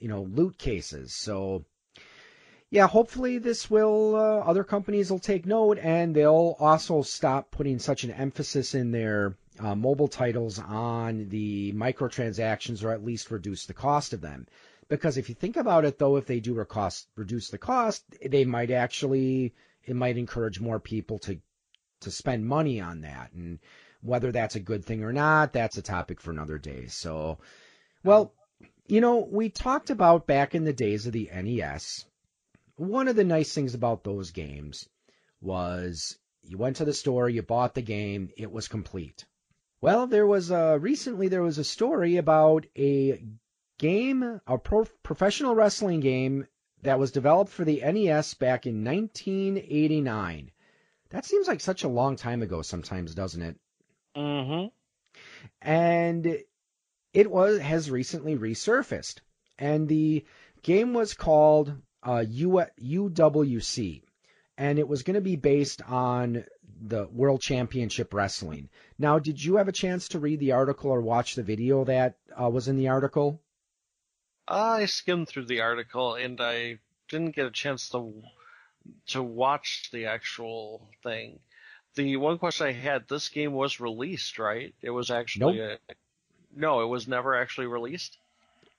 [0.00, 1.14] you know, loot cases.
[1.14, 1.64] So,
[2.70, 7.78] yeah, hopefully this will uh, other companies will take note and they'll also stop putting
[7.78, 13.66] such an emphasis in their uh, mobile titles on the microtransactions or at least reduce
[13.66, 14.46] the cost of them.
[14.88, 18.44] Because if you think about it, though, if they do cost, reduce the cost, they
[18.44, 21.38] might actually it might encourage more people to
[22.00, 23.60] to spend money on that, and
[24.04, 26.86] whether that's a good thing or not, that's a topic for another day.
[26.88, 27.38] So, oh.
[28.04, 28.34] well,
[28.86, 32.04] you know, we talked about back in the days of the NES.
[32.76, 34.88] One of the nice things about those games
[35.40, 39.24] was you went to the store, you bought the game, it was complete.
[39.80, 43.24] Well, there was a, recently there was a story about a
[43.78, 46.46] game, a pro, professional wrestling game
[46.82, 50.50] that was developed for the NES back in 1989.
[51.10, 53.56] That seems like such a long time ago sometimes, doesn't it?
[54.16, 54.66] Mm-hmm.
[55.62, 56.38] And
[57.12, 59.20] it was has recently resurfaced,
[59.58, 60.24] and the
[60.62, 64.02] game was called uh, U, UWC,
[64.58, 66.44] and it was going to be based on
[66.80, 68.68] the World Championship Wrestling.
[68.98, 72.16] Now, did you have a chance to read the article or watch the video that
[72.40, 73.40] uh, was in the article?
[74.46, 78.22] I skimmed through the article and I didn't get a chance to
[79.06, 81.40] to watch the actual thing.
[81.94, 84.74] The one question I had: this game was released, right?
[84.82, 85.78] It was actually nope.
[85.88, 85.94] a,
[86.54, 88.18] no, it was never actually released.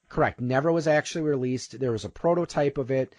[0.10, 0.40] Correct.
[0.40, 1.80] Never was actually released.
[1.80, 3.16] There was a prototype of it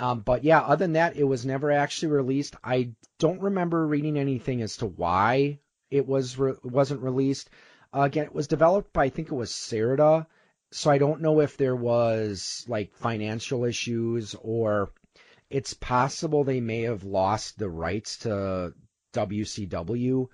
[0.00, 2.56] um, but yeah, other than that, it was never actually released.
[2.64, 7.50] I don't remember reading anything as to why it was re- wasn't released.
[7.94, 10.26] Uh, again, it was developed by I think it was Sarada,
[10.70, 14.90] so I don't know if there was like financial issues or
[15.50, 18.72] it's possible they may have lost the rights to
[19.12, 20.28] WCW.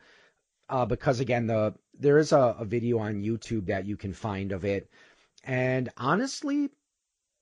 [0.68, 4.52] Uh, because again, the there is a, a video on YouTube that you can find
[4.52, 4.90] of it,
[5.44, 6.70] and honestly,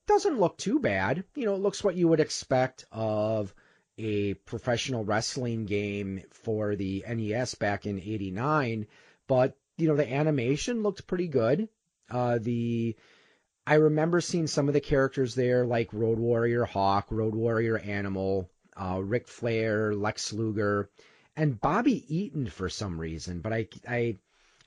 [0.06, 1.24] doesn't look too bad.
[1.34, 3.54] You know, it looks what you would expect of
[3.96, 8.86] a professional wrestling game for the NES back in 89,
[9.26, 11.68] but you know, the animation looked pretty good.
[12.10, 12.96] Uh, the
[13.66, 18.50] I remember seeing some of the characters there, like Road Warrior Hawk, Road Warrior Animal,
[18.76, 20.90] uh, Ric Flair, Lex Luger,
[21.36, 24.18] and Bobby Eaton for some reason, but I I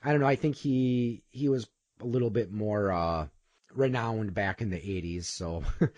[0.02, 0.26] I don't know.
[0.26, 1.68] I think he he was
[2.00, 3.26] a little bit more uh,
[3.74, 5.24] renowned back in the 80s.
[5.24, 5.64] So,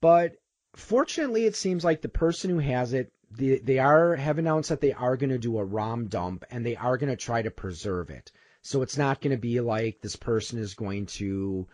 [0.00, 0.32] but
[0.74, 4.80] fortunately, it seems like the person who has it, they, they are have announced that
[4.80, 7.50] they are going to do a ROM dump and they are going to try to
[7.50, 8.32] preserve it.
[8.62, 11.66] So it's not going to be like this person is going to,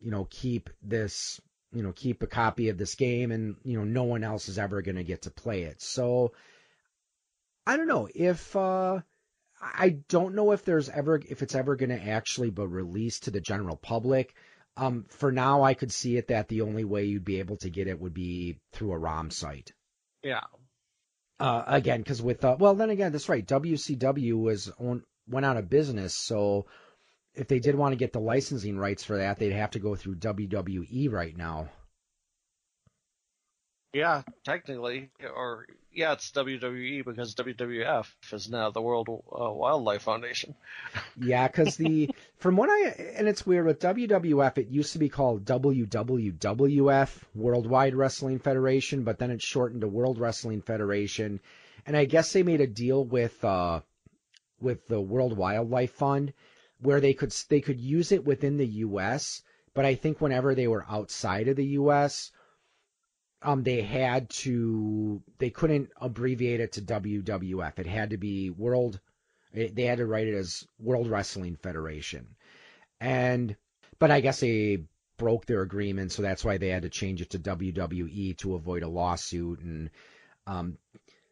[0.00, 1.40] you know, keep this,
[1.72, 4.58] you know, keep a copy of this game and, you know, no one else is
[4.58, 5.80] ever going to get to play it.
[5.80, 6.32] So
[7.66, 9.00] I don't know if, uh,
[9.60, 13.30] I don't know if there's ever if it's ever going to actually be released to
[13.30, 14.34] the general public.
[14.76, 17.70] Um, for now, I could see it that the only way you'd be able to
[17.70, 19.72] get it would be through a ROM site.
[20.22, 20.44] Yeah.
[21.38, 23.46] Uh, again, because with uh, well, then again, that's right.
[23.46, 26.66] WCW was on, went out of business, so
[27.34, 29.96] if they did want to get the licensing rights for that, they'd have to go
[29.96, 31.68] through WWE right now.
[33.92, 40.54] Yeah, technically, or yeah, it's WWE because WWF is now the World uh, Wildlife Foundation.
[41.16, 45.08] yeah, because the from what I and it's weird with WWF, it used to be
[45.08, 51.40] called WWWF Worldwide Wrestling Federation, but then it shortened to World Wrestling Federation,
[51.84, 53.80] and I guess they made a deal with uh
[54.60, 56.32] with the World Wildlife Fund
[56.80, 59.42] where they could they could use it within the U.S.,
[59.74, 62.30] but I think whenever they were outside of the U.S
[63.42, 67.78] um, they had to, they couldn't abbreviate it to WWF.
[67.78, 69.00] It had to be World,
[69.52, 72.26] they had to write it as World Wrestling Federation.
[73.00, 73.56] And,
[73.98, 74.84] but I guess they
[75.16, 78.82] broke their agreement, so that's why they had to change it to WWE to avoid
[78.82, 79.60] a lawsuit.
[79.60, 79.90] And,
[80.46, 80.78] um,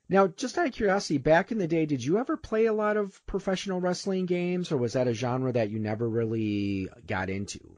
[0.08, 2.96] now, just out of curiosity, back in the day, did you ever play a lot
[2.96, 7.77] of professional wrestling games, or was that a genre that you never really got into?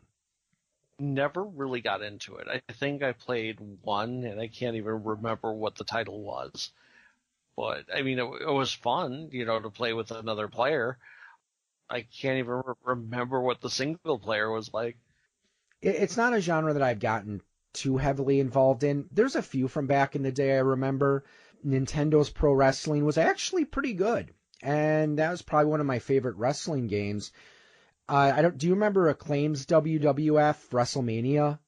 [1.01, 2.49] Never really got into it.
[2.49, 6.71] I think I played one, and I can't even remember what the title was.
[7.57, 10.99] But I mean, it, it was fun, you know, to play with another player.
[11.89, 14.97] I can't even re- remember what the single player was like.
[15.83, 19.09] It's not a genre that I've gotten too heavily involved in.
[19.11, 21.25] There's a few from back in the day I remember.
[21.65, 24.33] Nintendo's Pro Wrestling was actually pretty good,
[24.63, 27.33] and that was probably one of my favorite wrestling games.
[28.11, 28.59] Uh, I don't.
[28.59, 31.61] Do you remember Acclaim's WWF WrestleMania?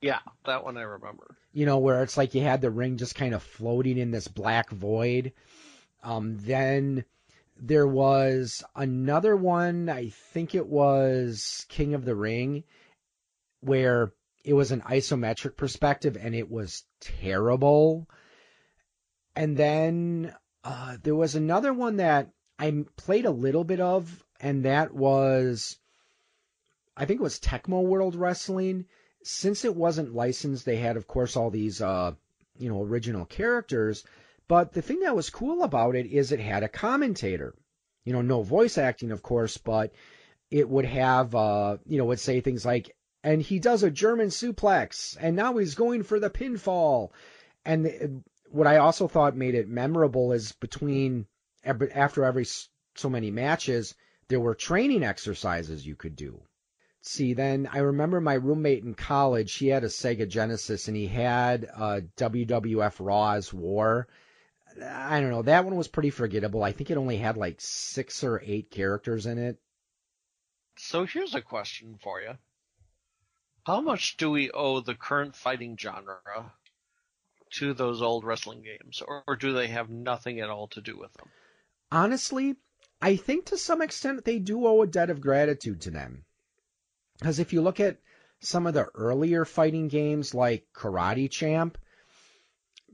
[0.00, 1.36] Yeah, that one I remember.
[1.52, 4.28] You know where it's like you had the ring just kind of floating in this
[4.28, 5.32] black void.
[6.04, 7.04] Um, then
[7.56, 9.88] there was another one.
[9.88, 12.62] I think it was King of the Ring,
[13.60, 14.12] where
[14.44, 18.08] it was an isometric perspective and it was terrible.
[19.34, 20.32] And then
[20.62, 25.78] uh, there was another one that I played a little bit of and that was,
[26.94, 28.84] I think it was Tecmo World Wrestling.
[29.22, 32.12] Since it wasn't licensed, they had, of course, all these, uh,
[32.58, 34.04] you know, original characters.
[34.46, 37.54] But the thing that was cool about it is it had a commentator.
[38.04, 39.94] You know, no voice acting, of course, but
[40.50, 44.28] it would have, uh, you know, would say things like, and he does a German
[44.28, 47.12] suplex, and now he's going for the pinfall.
[47.64, 51.24] And the, what I also thought made it memorable is between
[51.64, 53.94] after every so many matches,
[54.28, 56.40] there were training exercises you could do.
[57.02, 61.06] See, then I remember my roommate in college, he had a Sega Genesis and he
[61.06, 64.08] had uh, WWF Raw's War.
[64.82, 66.62] I don't know, that one was pretty forgettable.
[66.62, 69.58] I think it only had like six or eight characters in it.
[70.76, 72.38] So here's a question for you.
[73.66, 76.52] How much do we owe the current fighting genre
[77.52, 80.98] to those old wrestling games, or, or do they have nothing at all to do
[80.98, 81.28] with them?
[81.92, 82.56] Honestly,
[83.04, 86.24] I think to some extent they do owe a debt of gratitude to them.
[87.18, 87.98] Because if you look at
[88.40, 91.76] some of the earlier fighting games like Karate Champ,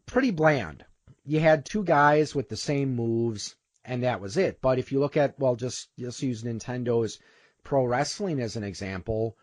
[0.07, 0.85] pretty bland.
[1.25, 4.61] You had two guys with the same moves, and that was it.
[4.61, 7.21] But if you look at, well, just just use Nintendo's
[7.63, 9.37] Pro Wrestling as an example,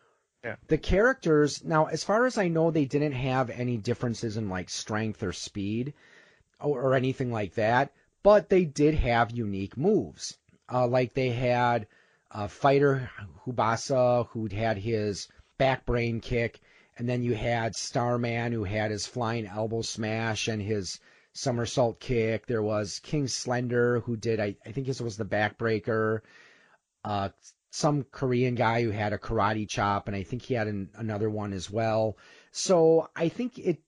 [0.44, 0.58] yeah.
[0.68, 4.70] the characters, now, as far as I know, they didn't have any differences in like
[4.70, 5.94] strength or speed
[6.60, 10.38] or, or anything like that, but they did have unique moves.
[10.72, 11.88] Uh, like they had
[12.32, 13.10] a fighter
[13.46, 16.60] Hayabusa who had his back brain kick,
[16.98, 21.00] and then you had Starman who had his flying elbow smash and his
[21.34, 22.48] somersault kick.
[22.48, 26.22] There was King Slender who did I, I think this was the backbreaker.
[27.04, 27.30] Uh,
[27.70, 31.30] some Korean guy who had a karate chop, and I think he had an, another
[31.30, 32.18] one as well.
[32.52, 33.80] So I think it.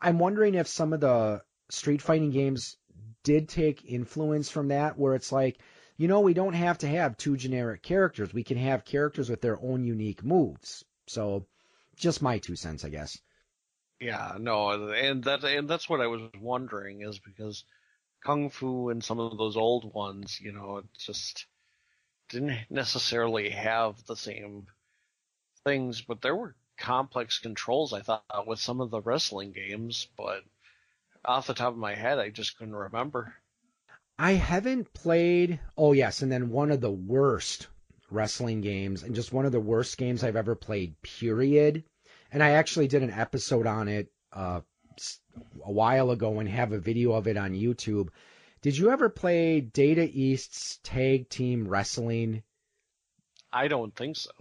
[0.00, 2.76] I'm wondering if some of the street fighting games
[3.22, 5.58] did take influence from that, where it's like
[6.00, 8.32] you know, we don't have to have two generic characters.
[8.32, 10.82] We can have characters with their own unique moves.
[11.06, 11.44] So,
[11.94, 13.20] just my two cents, I guess.
[14.00, 17.64] Yeah, no, and that and that's what I was wondering is because
[18.24, 21.44] kung fu and some of those old ones, you know, it just
[22.30, 24.68] didn't necessarily have the same
[25.64, 30.44] things, but there were complex controls I thought with some of the wrestling games, but
[31.26, 33.34] off the top of my head, I just couldn't remember.
[34.20, 35.60] I haven't played.
[35.78, 37.68] Oh yes, and then one of the worst
[38.10, 41.00] wrestling games, and just one of the worst games I've ever played.
[41.00, 41.84] Period.
[42.30, 44.60] And I actually did an episode on it uh,
[45.64, 48.10] a while ago and have a video of it on YouTube.
[48.60, 52.42] Did you ever play Data East's Tag Team Wrestling?
[53.50, 54.32] I don't think so.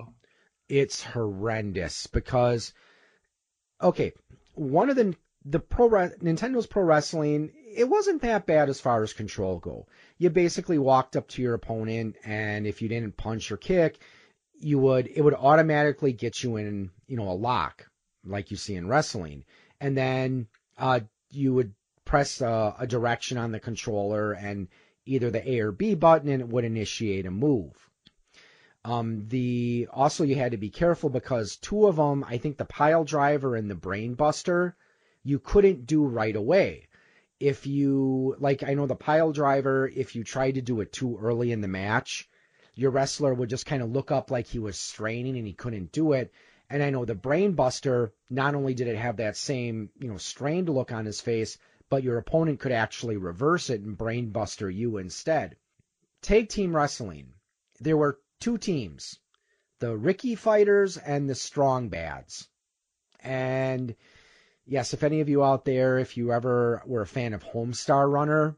[0.68, 2.74] It's horrendous because,
[3.82, 4.12] okay,
[4.56, 5.16] one of the
[5.46, 9.88] the pro Nintendo's Pro Wrestling it wasn't that bad as far as control go.
[10.18, 14.00] You basically walked up to your opponent, and if you didn't punch or kick,
[14.60, 17.90] you would it would automatically get you in you know a lock
[18.26, 19.46] like you see in wrestling,
[19.80, 21.74] and then uh, you would
[22.06, 24.68] press a, a direction on the controller and
[25.06, 27.74] either the A or B button, and it would initiate a move.
[28.84, 32.66] Um, the also you had to be careful because two of them, I think the
[32.66, 34.76] pile driver and the brain buster,
[35.24, 36.88] you couldn't do right away.
[37.40, 41.18] If you like, I know the pile driver, if you tried to do it too
[41.22, 42.30] early in the match,
[42.76, 45.92] your wrestler would just kind of look up like he was straining and he couldn't
[45.92, 46.34] do it.
[46.70, 50.18] And I know the brain buster, not only did it have that same, you know,
[50.18, 51.58] strained look on his face,
[51.90, 55.56] but your opponent could actually reverse it and brain buster you instead.
[56.22, 57.34] Tag team wrestling.
[57.80, 59.18] There were two teams,
[59.80, 62.48] the Ricky fighters and the strong bads.
[63.22, 63.96] And
[64.70, 68.10] yes, if any of you out there, if you ever were a fan of Homestar
[68.10, 68.56] Runner,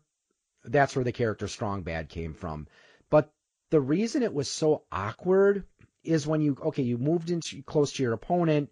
[0.63, 2.67] that's where the character strong bad came from.
[3.09, 3.33] But
[3.69, 5.63] the reason it was so awkward
[6.03, 8.69] is when you okay, you moved into close to your opponent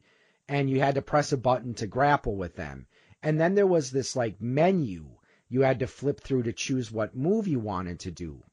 [0.47, 2.87] and you had to press a button to grapple with them.
[3.23, 5.05] And then there was this like menu
[5.47, 8.43] you had to flip through to choose what move you wanted to do.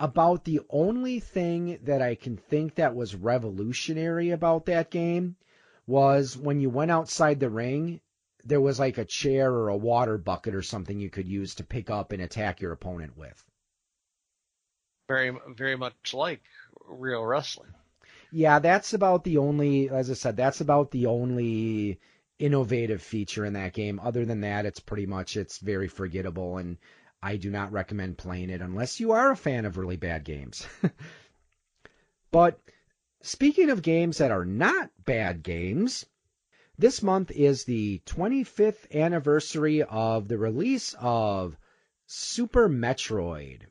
[0.00, 5.36] About the only thing that I can think that was revolutionary about that game
[5.88, 8.00] was when you went outside the ring,
[8.44, 11.64] there was like a chair or a water bucket or something you could use to
[11.64, 13.42] pick up and attack your opponent with.
[15.08, 16.42] Very, very much like
[16.86, 17.70] real wrestling.
[18.30, 21.98] Yeah, that's about the only, as I said, that's about the only
[22.38, 23.98] innovative feature in that game.
[23.98, 26.76] Other than that, it's pretty much it's very forgettable, and
[27.22, 30.66] I do not recommend playing it unless you are a fan of really bad games.
[32.30, 32.60] but
[33.22, 36.06] speaking of games that are not bad games,
[36.78, 41.56] this month is the 25th anniversary of the release of
[42.06, 43.62] Super Metroid.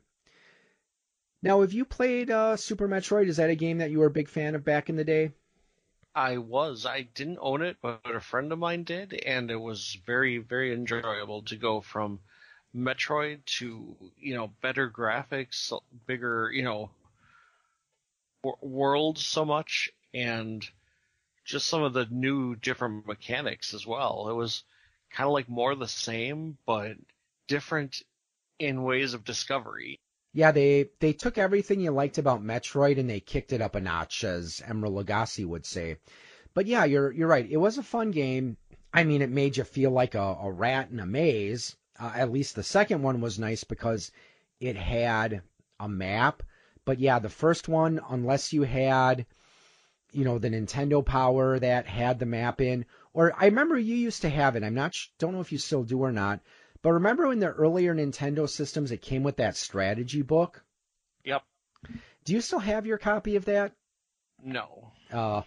[1.42, 3.28] Now, have you played uh, Super Metroid?
[3.28, 5.32] Is that a game that you were a big fan of back in the day?
[6.14, 6.84] I was.
[6.84, 10.72] I didn't own it, but a friend of mine did, and it was very, very
[10.74, 12.20] enjoyable to go from
[12.74, 15.72] Metroid to you know better graphics,
[16.06, 16.90] bigger you know
[18.62, 20.66] world so much, and
[21.44, 24.28] just some of the new different mechanics as well.
[24.28, 24.64] It was
[25.10, 26.96] kind of like more the same, but
[27.46, 28.02] different
[28.58, 30.00] in ways of discovery
[30.38, 33.80] yeah, they they took everything you liked about Metroid and they kicked it up a
[33.80, 35.96] notch, as Emeril Lagasse would say.
[36.54, 37.50] But yeah, you're you're right.
[37.50, 38.56] It was a fun game.
[38.92, 41.76] I mean, it made you feel like a, a rat in a maze.
[41.98, 44.12] Uh, at least the second one was nice because
[44.60, 45.42] it had
[45.80, 46.42] a map.
[46.88, 49.26] But yeah, the first one, unless you had,
[50.10, 54.22] you know, the Nintendo Power that had the map in, or I remember you used
[54.22, 54.64] to have it.
[54.64, 56.40] I'm not, don't know if you still do or not.
[56.80, 60.64] But remember in the earlier Nintendo systems, it came with that strategy book?
[61.24, 61.42] Yep.
[62.24, 63.74] Do you still have your copy of that?
[64.42, 64.90] No.
[65.12, 65.42] Uh,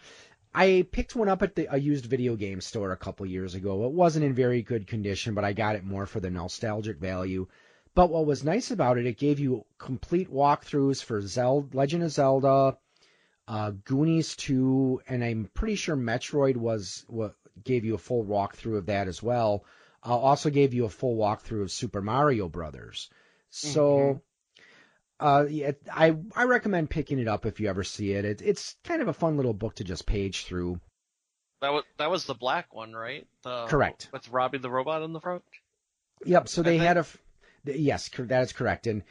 [0.54, 3.88] I picked one up at the, a used video game store a couple years ago.
[3.88, 7.48] It wasn't in very good condition, but I got it more for the nostalgic value.
[7.94, 12.12] But what was nice about it, it gave you complete walkthroughs for Zelda, Legend of
[12.12, 12.78] Zelda,
[13.48, 18.78] uh, Goonies 2, and I'm pretty sure Metroid was what gave you a full walkthrough
[18.78, 19.66] of that as well
[20.06, 23.10] uh, also gave you a full walkthrough of Super Mario Brothers.
[23.50, 24.22] So,
[25.20, 25.26] mm-hmm.
[25.26, 28.26] uh, yeah, I I recommend picking it up if you ever see it.
[28.26, 28.42] it.
[28.42, 30.80] It's kind of a fun little book to just page through.
[31.62, 33.28] That was that was the black one, right?
[33.44, 34.10] The, correct.
[34.12, 35.44] With Robbie the robot in the front.
[36.26, 36.48] Yep.
[36.48, 37.06] So they had a
[37.66, 39.04] yes, that is correct, and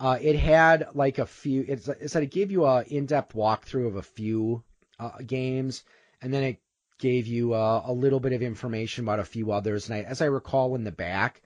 [0.00, 1.64] uh, it had like a few.
[1.66, 4.62] It's, it said it gave you a in-depth walkthrough of a few
[4.98, 5.84] uh, games,
[6.22, 6.60] and then it
[6.98, 9.88] gave you uh, a little bit of information about a few others.
[9.88, 11.42] And I, as I recall in the back,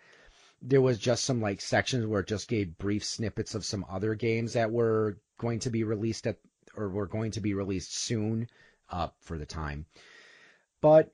[0.63, 4.15] there was just some like sections where it just gave brief snippets of some other
[4.15, 6.39] games that were going to be released at
[6.75, 8.49] or were going to be released soon
[8.91, 9.85] uh, for the time.
[10.81, 11.13] But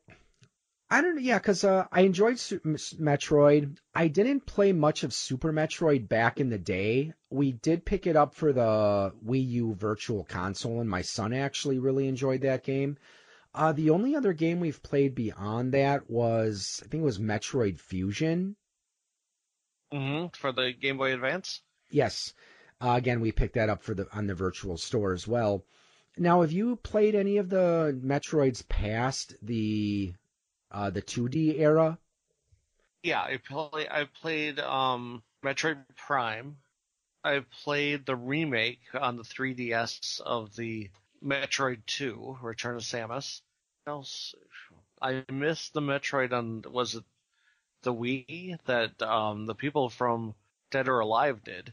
[0.91, 3.77] I don't know, yeah, because uh, I enjoyed Su- M- Metroid.
[3.95, 7.13] I didn't play much of Super Metroid back in the day.
[7.29, 11.79] We did pick it up for the Wii U Virtual Console, and my son actually
[11.79, 12.97] really enjoyed that game.
[13.55, 17.79] Uh, the only other game we've played beyond that was, I think it was Metroid
[17.81, 18.57] Fusion.
[19.93, 21.61] Mm-hmm, For the Game Boy Advance.
[21.91, 22.33] Yes.
[22.81, 25.65] Uh, again, we picked that up for the on the virtual store as well.
[26.17, 30.15] Now, have you played any of the Metroids past the
[30.71, 31.99] uh, the 2D era?
[33.03, 33.89] Yeah, I play.
[33.89, 36.57] I played um, Metroid Prime.
[37.25, 40.91] I played the remake on the 3DS of the
[41.25, 43.41] Metroid 2, Return of Samus.
[43.87, 44.35] Else?
[45.01, 47.05] I missed the Metroid on was it
[47.83, 50.35] the Wii that um, the people from
[50.71, 51.73] Dead or Alive did.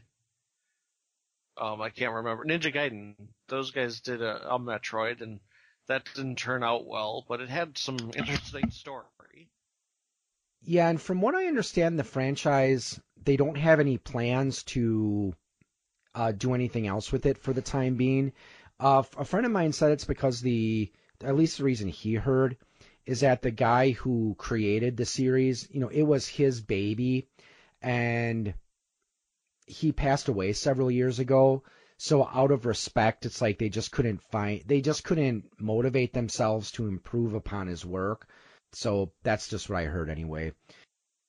[1.58, 2.44] Um, I can't remember.
[2.44, 3.14] Ninja Gaiden.
[3.48, 5.40] Those guys did a, a Metroid, and
[5.88, 9.48] that didn't turn out well, but it had some interesting story.
[10.62, 15.34] Yeah, and from what I understand, the franchise they don't have any plans to
[16.14, 18.32] uh, do anything else with it for the time being.
[18.78, 20.90] Uh, a friend of mine said it's because the
[21.22, 22.56] at least the reason he heard
[23.04, 27.28] is that the guy who created the series, you know, it was his baby,
[27.80, 28.54] and
[29.66, 31.62] he passed away several years ago.
[31.98, 36.72] So out of respect, it's like they just couldn't find, they just couldn't motivate themselves
[36.72, 38.28] to improve upon his work.
[38.72, 40.52] So that's just what I heard anyway.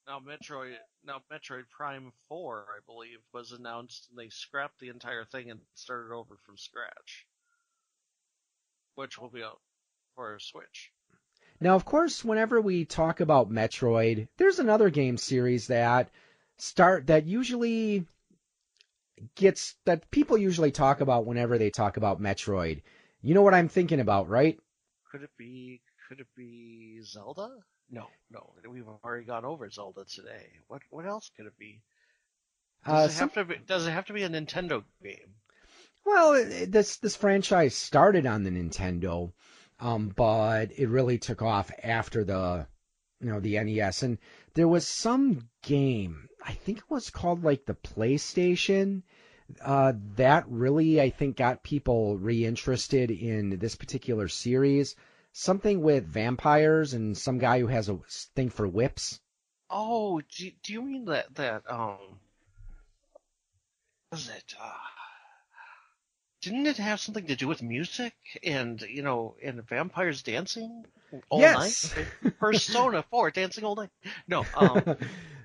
[0.08, 5.26] Now Metroid, now Metroid Prime Four, I believe, was announced, and they scrapped the entire
[5.26, 7.26] thing and started over from scratch,
[8.96, 9.60] which will be out
[10.16, 10.92] for a Switch.
[11.60, 16.10] Now, of course, whenever we talk about Metroid, there's another game series that
[16.58, 18.06] start that usually
[19.36, 22.82] gets that people usually talk about whenever they talk about Metroid.
[23.22, 24.60] You know what I'm thinking about, right?
[25.12, 25.82] Could it be?
[26.08, 27.50] Could it be Zelda?
[27.90, 30.48] No, no, we've already gone over Zelda today.
[30.68, 31.82] What what else could it be?
[32.86, 33.56] Does Uh, it some- have to be?
[33.66, 35.36] Does it have to be a Nintendo game?
[36.06, 39.34] Well, it- this this franchise started on the Nintendo,
[39.80, 42.68] um, but it really took off after the,
[43.20, 44.04] you know, the NES.
[44.04, 44.18] And
[44.54, 49.04] there was some game, I think it was called like the PlayStation,
[49.62, 54.96] uh, that really I think got people reinterested in this particular series.
[55.34, 58.00] Something with vampires and some guy who has a
[58.36, 59.20] thing for whips.
[59.70, 62.20] Oh, do, do you mean that that um?
[64.12, 64.56] Was it?
[64.60, 64.74] Uh,
[66.42, 70.86] didn't it have something to do with music and you know and vampires dancing
[71.30, 71.94] all Yes.
[71.94, 72.08] night?
[72.40, 73.90] Persona Four, dancing all night.
[74.28, 74.98] No, um,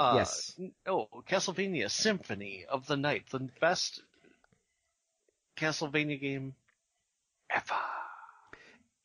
[0.00, 0.58] uh, Yes.
[0.86, 4.02] Oh, Castlevania Symphony of the Night, the best
[5.58, 6.54] Castlevania game
[7.50, 7.74] ever.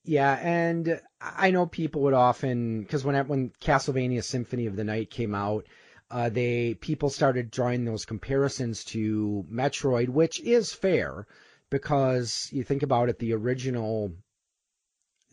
[0.05, 5.09] Yeah, and I know people would often because when when Castlevania Symphony of the Night
[5.09, 5.65] came out,
[6.09, 11.27] uh, they people started drawing those comparisons to Metroid, which is fair
[11.69, 14.13] because you think about it, the original,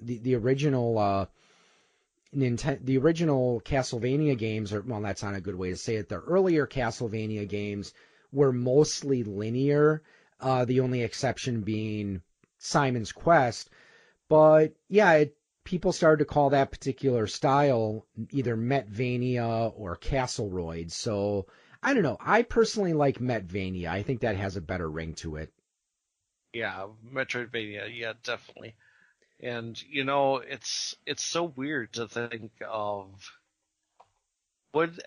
[0.00, 1.26] the the original uh,
[2.34, 6.08] Nintendo, the original Castlevania games, or well, that's not a good way to say it.
[6.08, 7.92] The earlier Castlevania games
[8.32, 10.02] were mostly linear,
[10.40, 12.22] uh, the only exception being
[12.58, 13.68] Simon's Quest.
[14.28, 20.90] But yeah, it, people started to call that particular style either Metroidvania or Castleroid.
[20.90, 21.46] So
[21.82, 22.16] I don't know.
[22.20, 23.88] I personally like Metroidvania.
[23.88, 25.52] I think that has a better ring to it.
[26.54, 28.74] Yeah, Metroidvania, yeah, definitely.
[29.42, 33.08] And you know, it's it's so weird to think of
[34.72, 35.02] would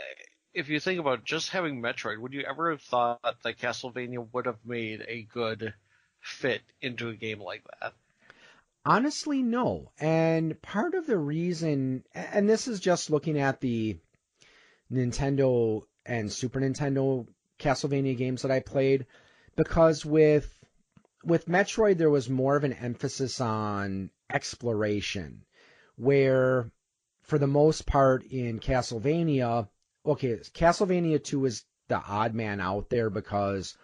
[0.53, 4.45] if you think about just having Metroid, would you ever have thought that Castlevania would
[4.45, 5.73] have made a good
[6.21, 7.93] fit into a game like that?
[8.86, 9.91] Honestly, no.
[9.99, 13.97] And part of the reason, and this is just looking at the
[14.91, 17.27] Nintendo and Super Nintendo
[17.59, 19.07] Castlevania games that I played,
[19.55, 20.51] because with
[21.23, 25.45] with Metroid there was more of an emphasis on exploration,
[25.95, 26.71] where
[27.23, 29.67] for the most part in Castlevania,
[30.05, 33.78] okay, Castlevania 2 is the odd man out there because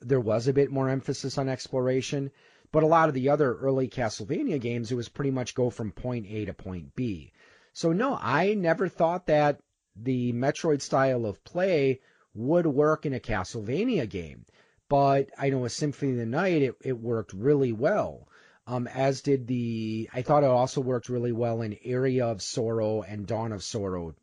[0.00, 2.30] there was a bit more emphasis on exploration.
[2.72, 5.92] But a lot of the other early Castlevania games, it was pretty much go from
[5.92, 7.32] point A to point B.
[7.72, 9.60] So no, I never thought that
[9.94, 12.00] the Metroid style of play
[12.34, 14.44] would work in a Castlevania game.
[14.88, 18.28] But I know with Symphony of the Night, it, it worked really well.
[18.66, 23.02] Um, as did the, I thought it also worked really well in Aria of Sorrow
[23.02, 24.14] and Dawn of Sorrow.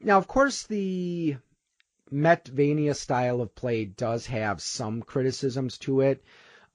[0.00, 1.36] Now, of course, the
[2.10, 6.24] Metroidvania style of play does have some criticisms to it.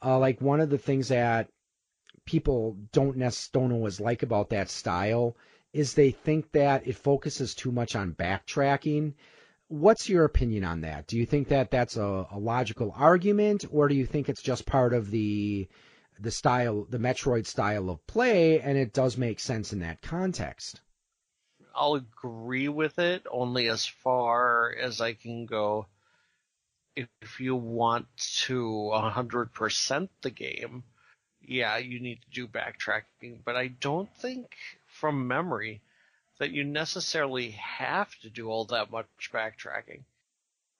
[0.04, 1.50] Uh, like one of the things that
[2.26, 5.36] people don't necessarily don't always like about that style
[5.72, 9.14] is they think that it focuses too much on backtracking.
[9.70, 11.08] What's your opinion on that?
[11.08, 14.68] Do you think that that's a, a logical argument, or do you think it's just
[14.68, 15.68] part of the
[16.24, 20.80] the style, the Metroid style of play, and it does make sense in that context?
[21.76, 25.88] I'll agree with it only as far as I can go.
[26.96, 28.06] If you want
[28.46, 28.64] to
[28.94, 30.84] 100% the game,
[31.42, 34.56] yeah, you need to do backtracking, but I don't think
[34.86, 35.82] from memory
[36.40, 40.04] that you necessarily have to do all that much backtracking.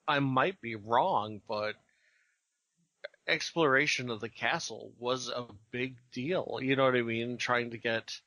[0.08, 1.76] I might be wrong, but
[3.28, 6.60] exploration of the castle was a big deal.
[6.62, 7.38] You know what I mean?
[7.38, 8.20] Trying to get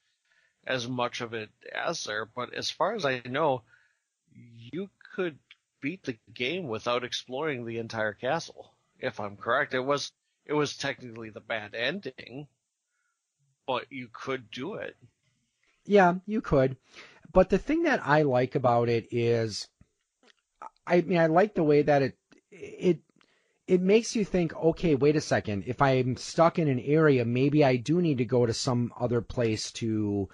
[0.67, 2.25] as much of it as there.
[2.25, 3.63] But as far as I know,
[4.35, 5.39] you could
[5.81, 8.73] beat the game without exploring the entire castle.
[8.99, 10.13] If I'm correct, it was
[10.47, 12.47] it was technically the bad ending,
[13.67, 14.97] but you could do it.
[15.85, 16.77] Yeah, you could.
[17.33, 19.69] But the thing that I like about it is,
[20.87, 22.19] I mean, I like the way that it
[22.51, 23.01] it
[23.67, 25.65] it makes you think, okay, wait a second.
[25.67, 29.21] If I'm stuck in an area, maybe I do need to go to some other
[29.21, 30.29] place to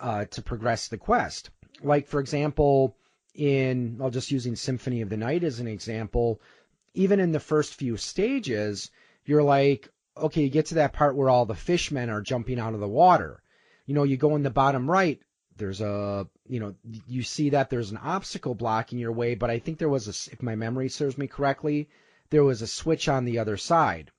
[0.00, 1.50] uh, to progress the quest.
[1.82, 2.96] Like for example,
[3.34, 6.40] in I'll just using Symphony of the Night as an example.
[6.94, 8.90] Even in the first few stages,
[9.24, 12.74] you're like, okay, you get to that part where all the fishmen are jumping out
[12.74, 13.42] of the water.
[13.86, 15.20] You know, you go in the bottom right,
[15.56, 16.74] there's a, you know,
[17.08, 20.32] you see that there's an obstacle blocking your way, but I think there was a,
[20.32, 21.88] if my memory serves me correctly,
[22.30, 24.10] there was a switch on the other side.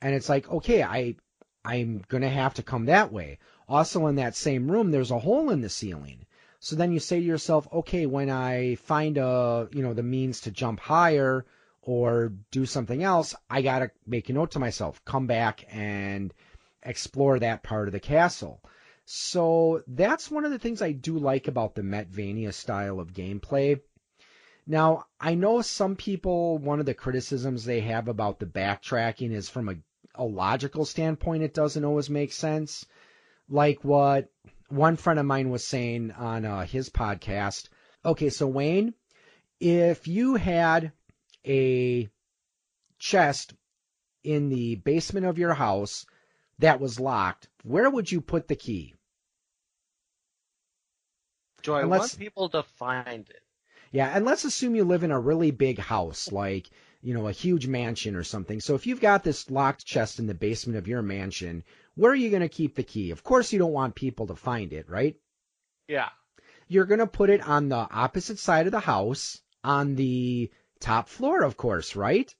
[0.00, 1.16] And it's like, okay, I,
[1.64, 3.38] I'm going to have to come that way.
[3.68, 6.26] Also in that same room, there's a hole in the ceiling.
[6.58, 10.42] So then you say to yourself, okay, when I find a, you know, the means
[10.42, 11.46] to jump higher,
[11.82, 16.32] or do something else, I got to make a note to myself, come back and
[16.82, 18.62] explore that part of the castle.
[19.06, 23.80] So that's one of the things I do like about the Metroidvania style of gameplay.
[24.66, 29.48] Now, I know some people, one of the criticisms they have about the backtracking is
[29.48, 29.74] from a,
[30.14, 32.86] a logical standpoint, it doesn't always make sense.
[33.48, 34.30] Like what
[34.68, 37.68] one friend of mine was saying on uh, his podcast.
[38.04, 38.94] Okay, so Wayne,
[39.58, 40.92] if you had
[41.46, 42.08] a
[42.98, 43.54] chest
[44.22, 46.06] in the basement of your house
[46.58, 48.94] that was locked, where would you put the key?
[51.62, 53.42] Do I want people to find it?
[53.92, 56.70] Yeah, and let's assume you live in a really big house, like,
[57.02, 58.60] you know, a huge mansion or something.
[58.60, 61.64] So if you've got this locked chest in the basement of your mansion,
[61.96, 63.10] where are you going to keep the key?
[63.10, 65.16] Of course, you don't want people to find it, right?
[65.88, 66.10] Yeah.
[66.68, 71.08] You're going to put it on the opposite side of the house, on the top
[71.08, 72.32] floor, of course, right?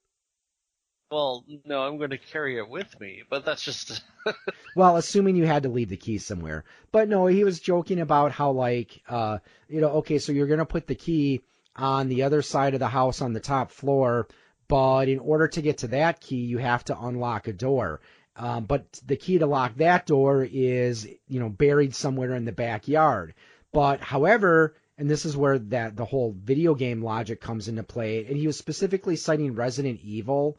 [1.10, 4.02] Well, no, I'm going to carry it with me, but that's just.
[4.76, 6.64] well, assuming you had to leave the key somewhere.
[6.92, 9.38] But no, he was joking about how, like, uh,
[9.68, 11.42] you know, okay, so you're going to put the key
[11.74, 14.28] on the other side of the house on the top floor,
[14.68, 18.00] but in order to get to that key, you have to unlock a door.
[18.36, 22.52] Um, but the key to lock that door is, you know, buried somewhere in the
[22.52, 23.34] backyard.
[23.72, 28.26] But however, and this is where that the whole video game logic comes into play.
[28.26, 30.58] And he was specifically citing Resident Evil,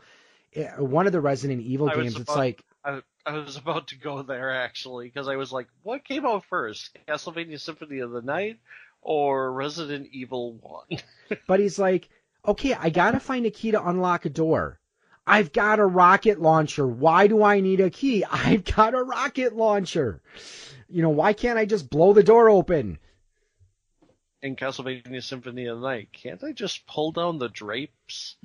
[0.55, 2.15] Eh, one of the Resident Evil I games.
[2.15, 5.67] About, it's like I, I, was about to go there actually because I was like,
[5.83, 8.59] what came out first, Castlevania Symphony of the Night
[9.01, 10.99] or Resident Evil One?
[11.47, 12.09] but he's like,
[12.45, 14.79] okay, I gotta find a key to unlock a door.
[15.25, 16.85] I've got a rocket launcher.
[16.85, 18.25] Why do I need a key?
[18.31, 20.21] I've got a rocket launcher.
[20.89, 22.99] You know, why can't I just blow the door open?
[24.41, 28.35] in Castlevania Symphony of the Night, can't I just pull down the drapes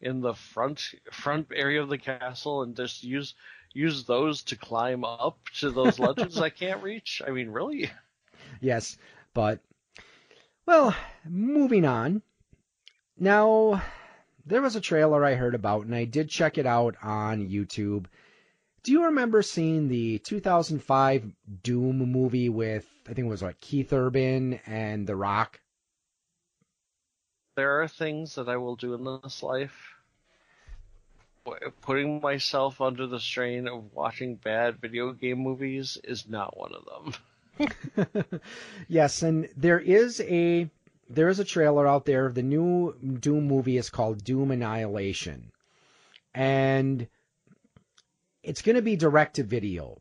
[0.00, 3.34] in the front front area of the castle and just use
[3.72, 7.22] use those to climb up to those ledges I can't reach?
[7.26, 7.90] I mean, really?
[8.60, 8.96] Yes,
[9.34, 9.60] but
[10.66, 10.94] well,
[11.28, 12.22] moving on.
[13.18, 13.82] Now,
[14.46, 18.06] there was a trailer I heard about, and I did check it out on YouTube.
[18.82, 21.24] Do you remember seeing the 2005
[21.62, 25.60] Doom movie with I think it was like Keith Urban and The Rock?
[27.56, 29.94] There are things that I will do in this life.
[31.80, 37.14] Putting myself under the strain of watching bad video game movies is not one of
[37.58, 38.40] them.
[38.88, 40.68] yes, and there is a
[41.08, 42.30] there is a trailer out there.
[42.30, 45.50] The new Doom movie is called Doom Annihilation.
[46.34, 47.08] And
[48.42, 49.98] it's going to be direct to video.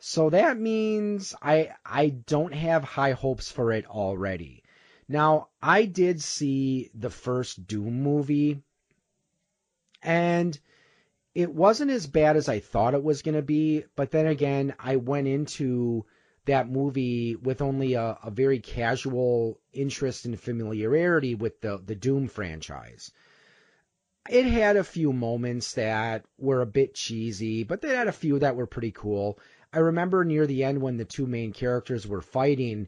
[0.00, 4.59] So that means I I don't have high hopes for it already.
[5.10, 8.62] Now, I did see the first Doom movie
[10.04, 10.56] and
[11.34, 14.72] it wasn't as bad as I thought it was going to be, but then again,
[14.78, 16.06] I went into
[16.44, 22.28] that movie with only a, a very casual interest and familiarity with the the Doom
[22.28, 23.10] franchise.
[24.28, 28.38] It had a few moments that were a bit cheesy, but they had a few
[28.38, 29.40] that were pretty cool.
[29.72, 32.86] I remember near the end when the two main characters were fighting,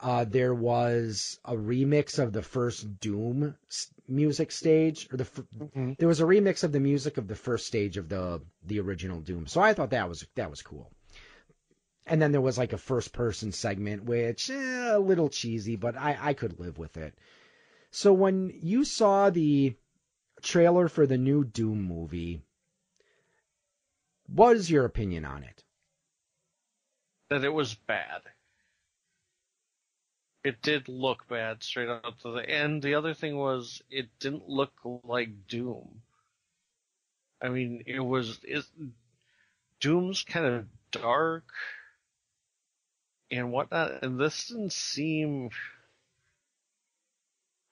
[0.00, 3.56] uh, there was a remix of the first Doom
[4.06, 5.92] music stage, or the mm-hmm.
[5.98, 9.20] there was a remix of the music of the first stage of the the original
[9.20, 9.46] Doom.
[9.46, 10.92] So I thought that was that was cool.
[12.06, 15.96] And then there was like a first person segment, which eh, a little cheesy, but
[15.96, 17.14] I I could live with it.
[17.90, 19.74] So when you saw the
[20.42, 22.40] trailer for the new Doom movie,
[24.28, 25.64] what is your opinion on it?
[27.30, 28.22] That it was bad
[30.44, 32.82] it did look bad straight up to the end.
[32.82, 34.72] The other thing was it didn't look
[35.04, 36.02] like Doom.
[37.40, 38.64] I mean, it was it,
[39.80, 41.44] Doom's kind of dark
[43.30, 45.50] and whatnot, and this didn't seem,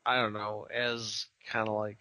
[0.05, 1.99] I don't know, as kind of like,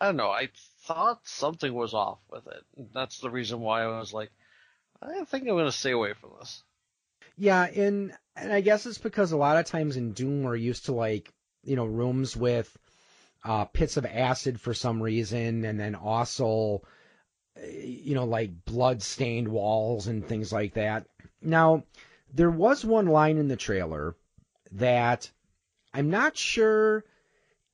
[0.00, 0.30] I don't know.
[0.30, 0.50] I
[0.82, 2.62] thought something was off with it.
[2.92, 4.30] That's the reason why I was like,
[5.02, 6.62] I think I'm going to stay away from this.
[7.36, 10.86] Yeah, and and I guess it's because a lot of times in Doom we're used
[10.86, 11.32] to like
[11.62, 12.76] you know rooms with
[13.44, 16.82] uh, pits of acid for some reason, and then also
[17.62, 21.06] you know like blood stained walls and things like that.
[21.40, 21.84] Now
[22.32, 24.16] there was one line in the trailer
[24.72, 25.30] that
[25.92, 27.04] I'm not sure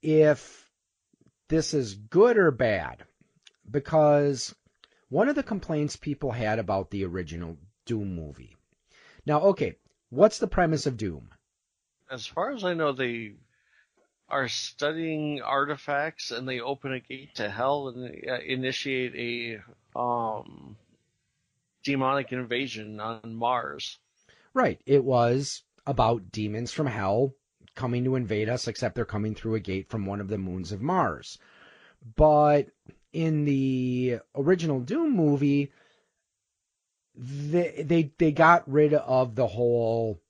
[0.02, 0.70] if
[1.48, 3.04] this is good or bad
[3.70, 4.54] because
[5.08, 7.56] one of the complaints people had about the original
[7.86, 8.56] Doom movie
[9.26, 9.76] now, okay,
[10.10, 11.30] what's the premise of Doom?
[12.10, 13.34] As far as I know, they
[14.28, 20.76] are studying artifacts and they open a gate to hell and uh, initiate a um,
[21.84, 23.98] demonic invasion on Mars.
[24.54, 24.80] Right.
[24.86, 27.34] It was about demons from hell
[27.74, 30.72] coming to invade us, except they're coming through a gate from one of the moons
[30.72, 31.38] of Mars.
[32.16, 32.68] But
[33.12, 35.72] in the original Doom movie,
[37.14, 40.20] they they they got rid of the whole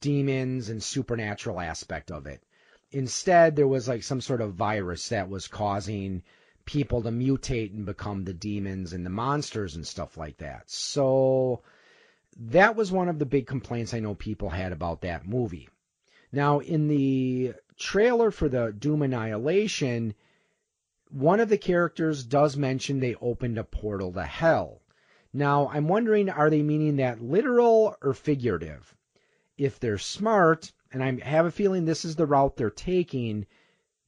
[0.00, 2.42] demons and supernatural aspect of it.
[2.90, 6.22] Instead, there was like some sort of virus that was causing
[6.64, 10.70] people to mutate and become the demons and the monsters and stuff like that.
[10.70, 11.62] So
[12.36, 15.68] that was one of the big complaints I know people had about that movie.
[16.32, 20.14] Now, in the trailer for the Doom Annihilation,
[21.10, 24.80] one of the characters does mention they opened a portal to hell.
[25.36, 28.96] Now, I'm wondering are they meaning that literal or figurative?
[29.58, 33.46] If they're smart, and I have a feeling this is the route they're taking,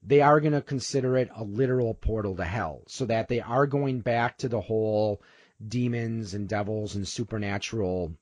[0.05, 3.67] they are going to consider it a literal portal to hell, so that they are
[3.67, 5.21] going back to the whole
[5.67, 8.17] demons and devils and supernatural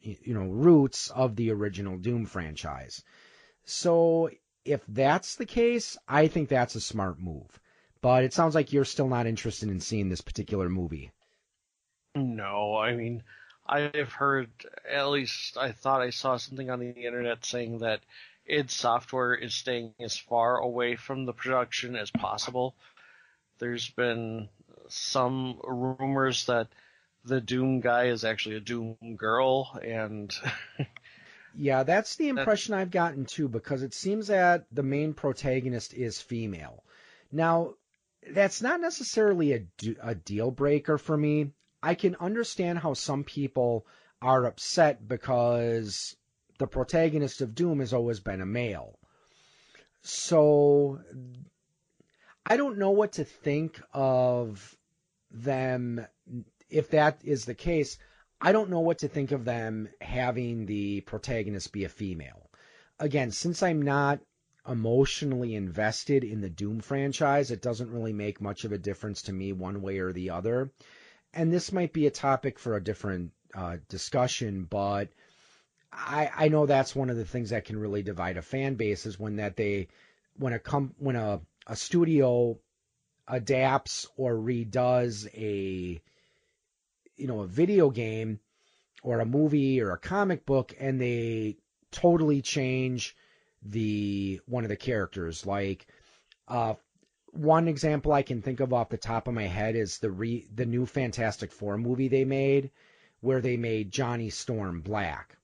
[0.00, 3.02] you know roots of the original Doom franchise.
[3.64, 4.30] So
[4.64, 7.58] if that's the case, I think that's a smart move.
[8.00, 11.10] But it sounds like you're still not interested in seeing this particular movie.
[12.14, 13.22] No, I mean,
[13.66, 14.50] I've heard,
[14.90, 18.00] at least I thought I saw something on the internet saying that
[18.46, 22.74] id Software is staying as far away from the production as possible.
[23.58, 24.48] There's been
[24.88, 26.68] some rumors that
[27.24, 30.34] the Doom guy is actually a Doom girl, and.
[31.54, 36.20] yeah, that's the impression I've gotten too, because it seems that the main protagonist is
[36.20, 36.82] female.
[37.30, 37.74] Now,
[38.32, 39.62] that's not necessarily a,
[40.02, 41.52] a deal breaker for me.
[41.82, 43.86] I can understand how some people
[44.20, 46.16] are upset because
[46.58, 48.98] the protagonist of Doom has always been a male.
[50.02, 51.00] So
[52.44, 54.76] I don't know what to think of
[55.30, 56.04] them
[56.68, 57.98] if that is the case.
[58.40, 62.50] I don't know what to think of them having the protagonist be a female.
[62.98, 64.20] Again, since I'm not
[64.66, 69.32] emotionally invested in the Doom franchise, it doesn't really make much of a difference to
[69.32, 70.72] me one way or the other
[71.32, 75.08] and this might be a topic for a different uh, discussion, but
[75.92, 79.06] I, I know that's one of the things that can really divide a fan base
[79.06, 79.88] is when that they
[80.36, 82.58] when a com- when a, a studio
[83.26, 86.00] adapts or redoes a
[87.16, 88.40] you know a video game
[89.02, 91.56] or a movie or a comic book and they
[91.90, 93.16] totally change
[93.62, 95.46] the one of the characters.
[95.46, 95.86] Like
[96.46, 96.74] uh,
[97.38, 100.48] one example I can think of off the top of my head is the re,
[100.52, 102.72] the new Fantastic Four movie they made,
[103.20, 105.36] where they made Johnny Storm black.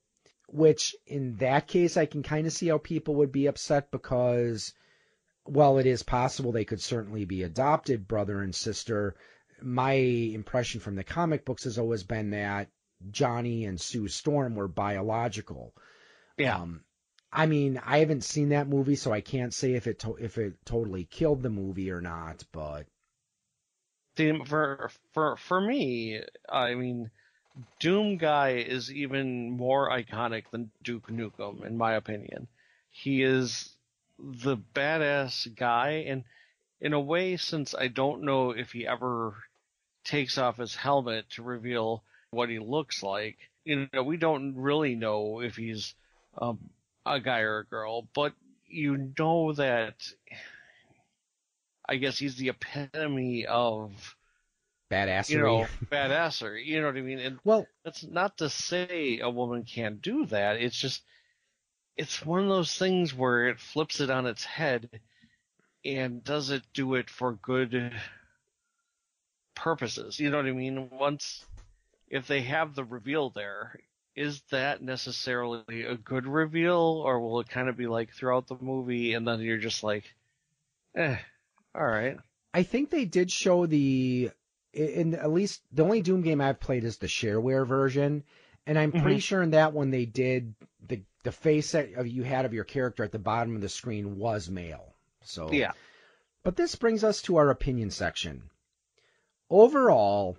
[0.49, 4.73] Which in that case I can kind of see how people would be upset because,
[5.45, 9.15] while it is possible they could certainly be adopted brother and sister,
[9.63, 12.69] my impression from the comic books has always been that
[13.11, 15.73] Johnny and Sue Storm were biological.
[16.37, 16.59] Yeah.
[16.59, 16.83] Um,
[17.35, 20.39] I mean, I haven't seen that movie, so I can't say if it to- if
[20.39, 22.45] it totally killed the movie or not.
[22.53, 22.87] But
[24.16, 27.11] See, for for for me, I mean,
[27.80, 32.47] Doom Guy is even more iconic than Duke Nukem, in my opinion.
[32.93, 33.76] He is
[34.18, 36.22] the badass guy, and
[36.80, 39.35] in a way, since I don't know if he ever
[40.05, 44.95] takes off his helmet to reveal what he looks like, you know, we don't really
[44.95, 45.95] know if he's
[46.39, 46.70] um,
[47.07, 48.33] a guy or a girl, but
[48.67, 49.95] you know that.
[51.87, 54.17] I guess he's the epitome of
[54.91, 55.31] badassery.
[55.31, 56.65] you know, badasser.
[56.65, 57.19] You know what I mean?
[57.19, 60.57] And well, that's not to say a woman can't do that.
[60.57, 61.03] It's just,
[61.97, 64.89] it's one of those things where it flips it on its head
[65.85, 67.93] and does it do it for good
[69.55, 70.19] purposes?
[70.19, 70.89] You know what I mean?
[70.91, 71.45] Once,
[72.09, 73.79] if they have the reveal there,
[74.17, 78.57] is that necessarily a good reveal or will it kind of be like throughout the
[78.61, 80.05] movie and then you're just like,
[80.95, 81.17] eh,
[81.77, 82.19] alright.
[82.53, 84.31] I think they did show the
[84.73, 88.25] in at least the only Doom game I've played is the shareware version,
[88.67, 89.23] and I'm pretty Mhm.
[89.23, 90.55] sure in that one they did
[90.87, 94.19] the the face that you had of your character at the bottom of the screen
[94.19, 94.95] was male.
[95.23, 95.73] So Yeah.
[96.43, 98.51] But this brings us to our opinion section.
[99.49, 100.37] Overall,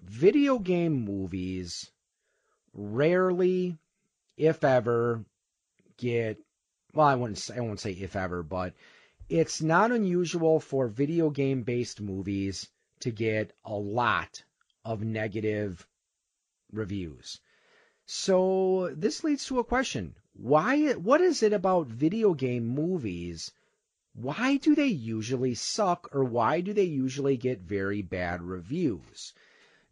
[0.00, 1.90] video game movies
[2.74, 3.78] rarely,
[4.36, 5.24] if ever,
[5.96, 6.38] get
[6.94, 7.06] well.
[7.06, 7.38] I wouldn't.
[7.38, 8.74] Say, I won't say if ever, but
[9.28, 12.68] it's not unusual for video game based movies
[13.00, 14.42] to get a lot
[14.84, 15.86] of negative
[16.72, 17.40] reviews.
[18.06, 20.14] So this leads to a question.
[20.32, 23.52] Why what is it about video game movies?
[24.14, 29.34] Why do they usually suck or why do they usually get very bad reviews?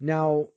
[0.00, 0.48] Now,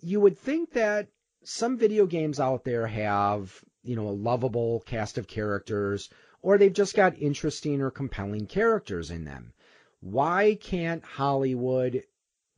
[0.00, 1.08] you would think that
[1.44, 6.10] some video games out there have, you know, a lovable cast of characters
[6.42, 9.52] or they've just got interesting or compelling characters in them.
[10.00, 12.04] Why can't Hollywood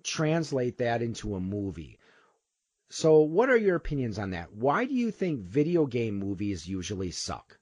[0.05, 1.99] translate that into a movie?
[2.91, 4.53] So, what are your opinions on that?
[4.53, 7.59] Why do you think video game movies usually suck?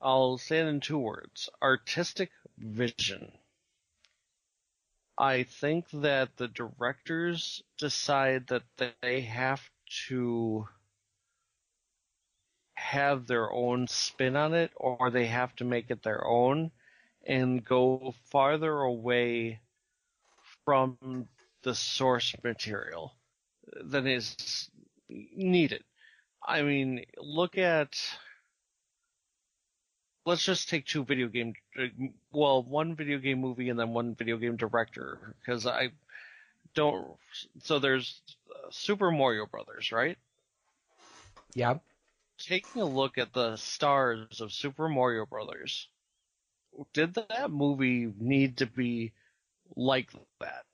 [0.00, 3.32] I'll say it in two words artistic vision.
[5.18, 8.64] I think that the directors decide that
[9.02, 9.70] they have
[10.08, 10.66] to
[12.74, 16.70] have their own spin on it or they have to make it their own
[17.26, 19.60] and go farther away
[20.64, 21.26] from
[21.62, 23.12] the source material
[23.82, 24.70] than is
[25.08, 25.82] needed.
[26.46, 27.98] I mean, look at
[30.26, 31.54] let's just take two video game
[32.32, 35.88] well one video game movie and then one video game director because i
[36.74, 37.06] don't
[37.62, 38.20] so there's
[38.70, 40.18] super mario brothers right?
[41.54, 41.78] Yeah.
[42.38, 45.88] taking a look at the stars of super mario brothers.
[46.92, 49.12] Did that movie need to be
[49.74, 50.64] like that?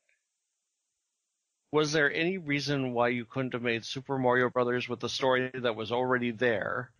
[1.70, 5.50] Was there any reason why you couldn't have made super mario brothers with the story
[5.54, 6.90] that was already there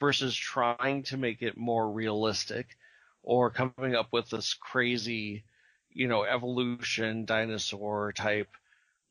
[0.00, 2.76] versus trying to make it more realistic
[3.22, 5.44] or coming up with this crazy,
[5.92, 8.48] you know, evolution dinosaur type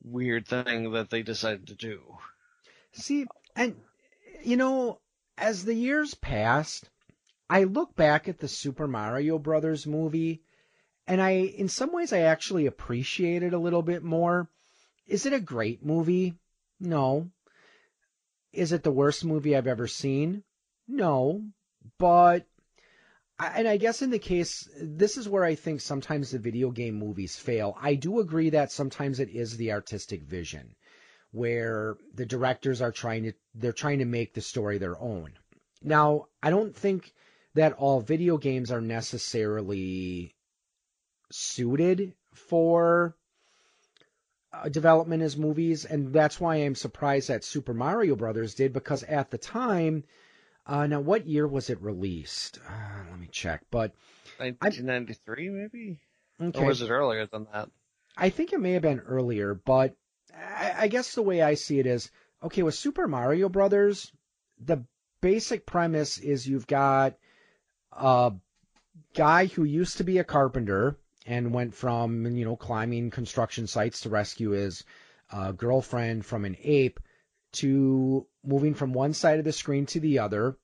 [0.04, 2.18] weird thing that they decided to do.
[2.92, 3.26] See,
[3.56, 3.76] and
[4.44, 5.00] you know,
[5.38, 6.90] as the years passed,
[7.50, 10.42] I look back at the Super Mario Brothers movie
[11.08, 14.50] and I in some ways I actually appreciate it a little bit more.
[15.06, 16.36] Is it a great movie?
[16.80, 17.30] No.
[18.52, 20.44] Is it the worst movie I've ever seen?
[20.88, 21.44] No,
[21.98, 22.46] but
[23.56, 26.96] and I guess in the case, this is where I think sometimes the video game
[26.96, 27.78] movies fail.
[27.82, 30.76] I do agree that sometimes it is the artistic vision,
[31.32, 35.34] where the directors are trying to they're trying to make the story their own.
[35.82, 37.14] Now, I don't think
[37.56, 40.36] that all video games are necessarily
[41.32, 43.16] suited for
[44.52, 49.04] uh, development as movies, and that's why I'm surprised that Super Mario Brothers did because
[49.04, 50.04] at the time
[50.66, 52.60] uh, now, what year was it released?
[52.66, 53.62] Uh, let me check.
[53.70, 53.94] But
[54.38, 56.00] 1993, maybe,
[56.42, 57.70] okay, or was it earlier than that?
[58.16, 59.54] I think it may have been earlier.
[59.54, 59.96] But
[60.34, 62.10] I, I guess the way I see it is,
[62.42, 64.12] okay, with Super Mario Brothers,
[64.60, 64.86] the
[65.22, 67.16] basic premise is you've got
[67.92, 68.34] a
[69.14, 74.02] guy who used to be a carpenter and went from you know climbing construction sites
[74.02, 74.84] to rescue his
[75.32, 77.00] uh, girlfriend from an ape
[77.54, 80.58] to moving from one side of the screen to the other,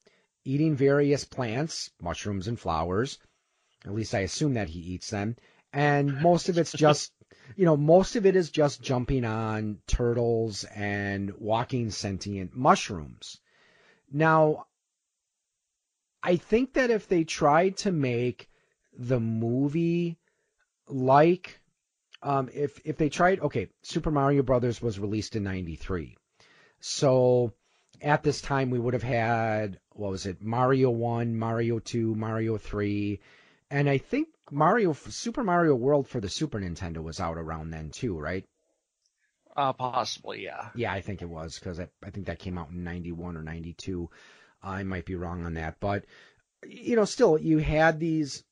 [0.45, 3.19] eating various plants, mushrooms and flowers.
[3.85, 5.37] At least I assume that he eats them.
[5.71, 7.11] And most of it's just
[7.55, 13.39] you know, most of it is just jumping on turtles and walking sentient mushrooms.
[14.11, 14.67] Now,
[16.21, 18.49] I think that if they tried to make
[18.97, 20.17] the movie
[20.87, 21.59] like
[22.21, 26.17] um, if if they tried okay, Super Mario Brothers was released in 93.
[26.81, 27.53] So
[28.01, 30.41] at this time we would have had what was it?
[30.41, 33.19] Mario 1, Mario 2, Mario 3,
[33.69, 37.89] and I think Mario Super Mario World for the Super Nintendo was out around then
[37.89, 38.45] too, right?
[39.55, 40.69] Uh, possibly, yeah.
[40.73, 43.43] Yeah, I think it was because I, I think that came out in 91 or
[43.43, 44.09] 92.
[44.63, 46.05] I might be wrong on that, but
[46.65, 48.43] you know, still you had these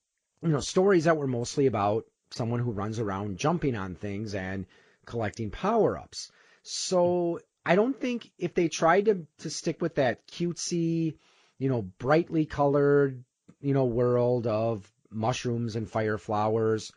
[0.42, 4.66] you know stories that were mostly about someone who runs around jumping on things and
[5.06, 6.32] collecting power ups.
[6.64, 11.18] So I don't think if they tried to to stick with that cutesy,
[11.60, 13.26] you know, brightly colored,
[13.60, 16.94] you know, world of mushrooms and fire flowers,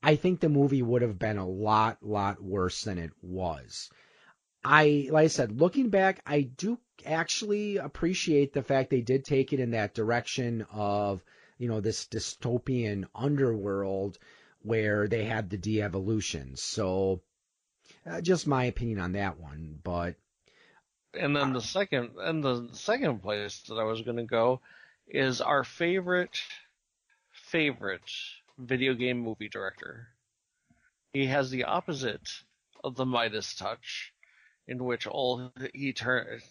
[0.00, 3.90] I think the movie would have been a lot, lot worse than it was.
[4.64, 9.52] I, like I said, looking back, I do actually appreciate the fact they did take
[9.52, 11.24] it in that direction of,
[11.58, 14.16] you know, this dystopian underworld
[14.60, 16.54] where they had the de-evolution.
[16.54, 17.20] So,
[18.06, 20.14] uh, just my opinion on that one, but.
[21.14, 24.60] And then the second, and the second place that I was going to go
[25.06, 26.40] is our favorite,
[27.30, 28.10] favorite
[28.58, 30.08] video game movie director.
[31.12, 32.28] He has the opposite
[32.82, 34.12] of the Midas touch,
[34.66, 36.42] in which all he turns,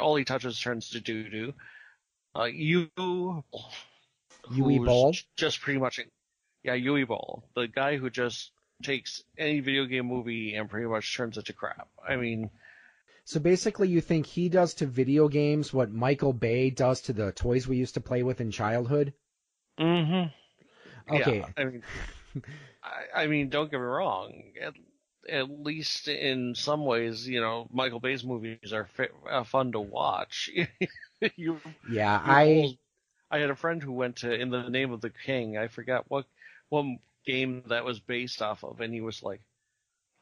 [0.00, 1.54] all he touches turns to doo doo.
[2.34, 6.00] Uh, you, Uwe Boll, just pretty much,
[6.62, 8.52] yeah, Uwe Boll, the guy who just
[8.82, 11.88] takes any video game movie and pretty much turns it to crap.
[12.06, 12.50] I mean,
[13.24, 17.32] so basically, you think he does to video games what Michael Bay does to the
[17.32, 19.14] toys we used to play with in childhood?
[19.78, 21.14] Mm-hmm.
[21.14, 21.38] Okay.
[21.38, 21.82] Yeah, I mean,
[22.82, 24.52] I, I mean, don't get me wrong.
[24.60, 24.74] At,
[25.28, 29.80] at least in some ways, you know, Michael Bay's movies are fa- uh, fun to
[29.80, 30.50] watch.
[31.36, 32.78] you, yeah, you I.
[33.30, 35.56] I had a friend who went to In the Name of the King.
[35.56, 36.26] I forgot what
[36.68, 36.84] what
[37.24, 39.40] game that was based off of, and he was like,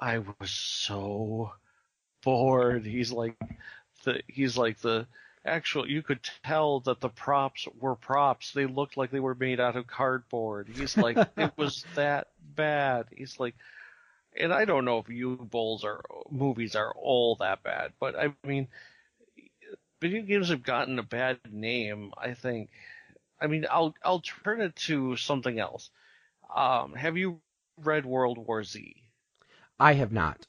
[0.01, 1.53] "I was so
[2.23, 3.37] bored." He's like,
[4.05, 5.07] the he's like the
[5.45, 5.89] actual.
[5.89, 8.53] You could tell that the props were props.
[8.53, 10.69] They looked like they were made out of cardboard.
[10.69, 13.07] He's like, it was that bad.
[13.17, 13.55] He's like,
[14.37, 18.35] and I don't know if Uwe Boll's or movies are all that bad, but I
[18.47, 18.69] mean,
[20.01, 22.13] video games have gotten a bad name.
[22.17, 22.71] I think.
[23.41, 25.91] I mean, I'll I'll turn it to something else.
[26.55, 27.43] Um, have you
[27.79, 28.95] read World War Z?
[29.81, 30.47] I have not.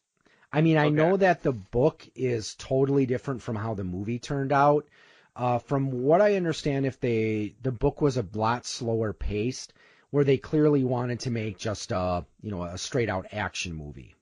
[0.54, 0.92] I mean, I Okay.
[0.92, 4.88] know that the book is totally different from how the movie turned out.
[5.36, 9.74] Uh, from what I understand, if they the book was a lot slower paced,
[10.12, 14.16] where they clearly wanted to make just a you know a straight out action movie.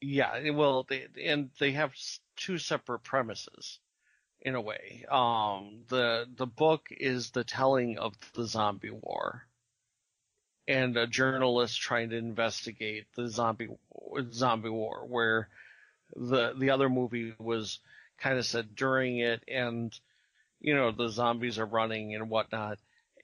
[0.00, 1.94] Yeah, well, they, and they have
[2.36, 3.78] two separate premises
[4.40, 5.06] in a way.
[5.10, 9.47] Um, the the book is the telling of the zombie war,
[10.68, 13.70] and a journalist trying to investigate the zombie
[14.32, 15.48] zombie war, where
[16.14, 17.80] the the other movie was
[18.18, 19.98] kind of set during it, and
[20.60, 22.78] you know the zombies are running and whatnot,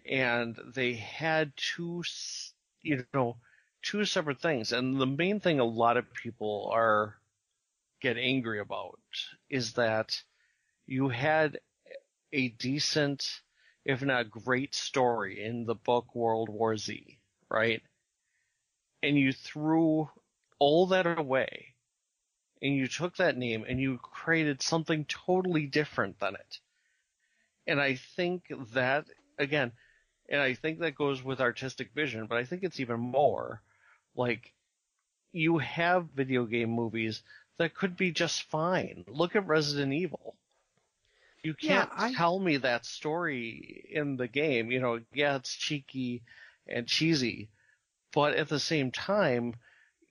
[0.06, 2.02] and they had two,
[2.82, 3.36] you know,
[3.82, 4.72] two separate things.
[4.72, 7.14] And the main thing a lot of people are
[8.00, 8.98] get angry about
[9.50, 10.22] is that
[10.86, 11.58] you had
[12.32, 13.42] a decent,
[13.84, 17.18] if not great story in the book World War Z,
[17.54, 17.82] right?
[19.02, 20.10] And you threw
[20.58, 21.74] all that away
[22.60, 26.58] and you took that name and you created something totally different than it.
[27.66, 29.06] And I think that,
[29.38, 29.72] again,
[30.28, 33.62] and I think that goes with artistic vision, but I think it's even more
[34.16, 34.52] like
[35.32, 37.22] you have video game movies
[37.58, 39.04] that could be just fine.
[39.06, 40.34] Look at Resident Evil.
[41.42, 44.70] You can't I- tell me that story in the game.
[44.70, 46.22] You know, yeah, it's cheeky
[46.66, 47.48] and cheesy,
[48.12, 49.54] but at the same time,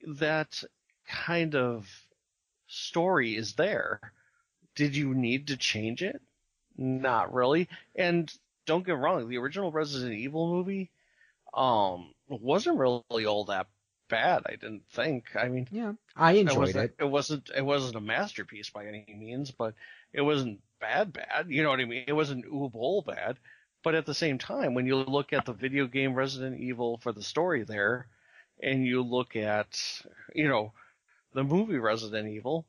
[0.06, 0.64] that
[1.08, 1.88] kind of
[2.68, 4.02] story is there.
[4.76, 6.22] Did you need to change it?
[6.78, 7.70] Not really.
[7.96, 8.32] And
[8.66, 10.92] don't get me wrong, the original Resident Evil movie
[11.54, 13.68] um wasn't really all that
[14.10, 15.36] bad, I didn't think.
[15.36, 16.96] I mean, Yeah, I it enjoyed wasn't, it.
[17.00, 19.74] it wasn't it wasn't a masterpiece by any means, but
[20.14, 21.48] it wasn't bad bad.
[21.50, 22.06] You know what I mean?
[22.08, 23.38] It wasn't Uwe Boll bad.
[23.84, 27.12] But at the same time, when you look at the video game Resident Evil for
[27.12, 28.08] the story there,
[28.62, 30.02] and you look at
[30.34, 30.72] you know
[31.34, 32.66] the movie Resident Evil,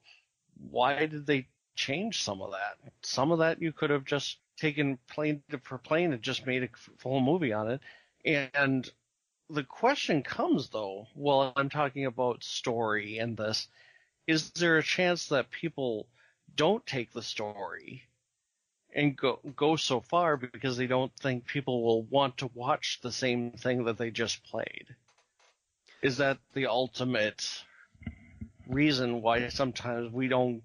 [0.71, 1.47] why did they
[1.77, 2.79] change some of that?
[3.03, 6.69] Some of that you could have just taken plane for plane and just made a
[6.99, 7.81] full movie on it.
[8.25, 8.91] And
[9.51, 13.69] the question comes though, well, I'm talking about story and this,
[14.27, 16.07] is there a chance that people
[16.55, 18.05] don't take the story
[18.95, 23.13] and go go so far because they don't think people will want to watch the
[23.13, 24.87] same thing that they just played?
[26.03, 27.65] Is that the ultimate
[28.69, 30.63] reason why sometimes we don't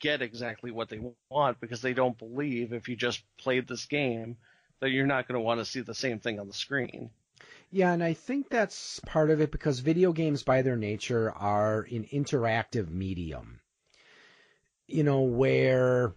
[0.00, 1.00] get exactly what they
[1.30, 4.36] want because they don't believe if you just played this game
[4.80, 7.10] that you're not going to want to see the same thing on the screen?
[7.70, 11.80] Yeah, and I think that's part of it because video games, by their nature, are
[11.90, 13.60] an interactive medium.
[14.86, 16.14] You know, where,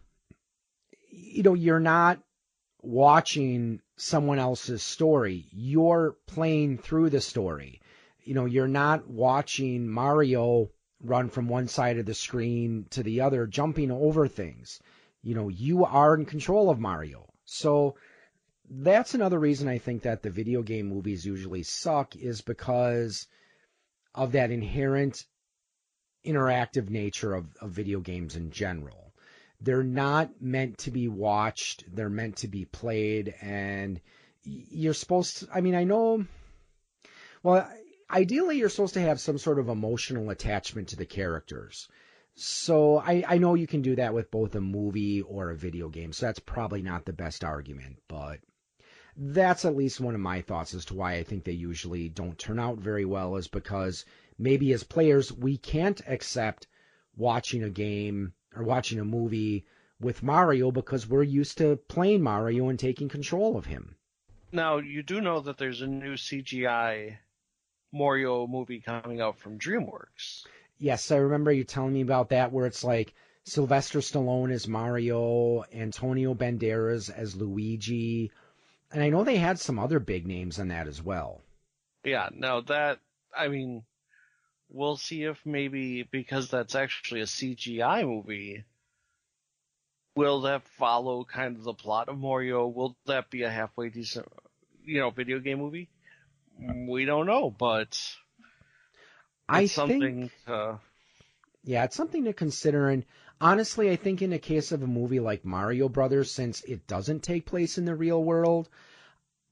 [1.10, 2.20] you know, you're not
[2.82, 7.82] watching someone else's story, you're playing through the story.
[8.24, 10.70] You know, you're not watching Mario
[11.02, 14.80] run from one side of the screen to the other, jumping over things.
[15.22, 17.28] You know, you are in control of Mario.
[17.46, 17.96] So,
[18.70, 23.28] that's another reason I think that the video game movies usually suck is because
[24.14, 25.26] of that inherent
[26.26, 29.07] interactive nature of, of video games in general.
[29.60, 34.00] They're not meant to be watched, they're meant to be played, and
[34.44, 36.26] you're supposed to, I mean, I know,
[37.44, 37.70] well,
[38.10, 41.88] ideally you're supposed to have some sort of emotional attachment to the characters.
[42.36, 45.90] So I, I know you can do that with both a movie or a video
[45.90, 48.40] game, so that's probably not the best argument, but
[49.18, 52.38] that's at least one of my thoughts as to why I think they usually don't
[52.38, 54.06] turn out very well is because
[54.38, 56.68] maybe as players we can't accept
[57.16, 59.66] watching a game or watching a movie
[60.00, 63.96] with Mario because we're used to playing Mario and taking control of him.
[64.52, 67.18] Now, you do know that there's a new CGI
[67.92, 70.46] Mario movie coming out from DreamWorks.
[70.78, 75.64] Yes, I remember you telling me about that where it's like Sylvester Stallone as Mario,
[75.74, 78.32] Antonio Banderas as Luigi,
[78.92, 81.42] and I know they had some other big names on that as well.
[82.04, 83.00] Yeah, no, that,
[83.36, 83.84] I mean,
[84.70, 88.64] we'll see if maybe, because that's actually a CGI movie,
[90.16, 92.68] will that follow kind of the plot of Mario?
[92.68, 94.28] Will that be a halfway decent,
[94.84, 95.90] you know, video game movie?
[96.88, 98.16] We don't know, but
[99.48, 100.80] I something think, to,
[101.64, 102.90] yeah, it's something to consider.
[102.90, 103.06] And
[103.40, 107.22] honestly, I think in the case of a movie like Mario Brothers, since it doesn't
[107.22, 108.70] take place in the real world,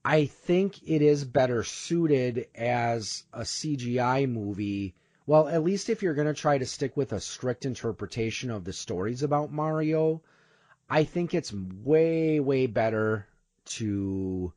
[0.03, 4.95] I think it is better suited as a CGI movie.
[5.27, 8.63] Well, at least if you're going to try to stick with a strict interpretation of
[8.63, 10.21] the stories about Mario,
[10.89, 13.27] I think it's way, way better
[13.65, 14.53] to.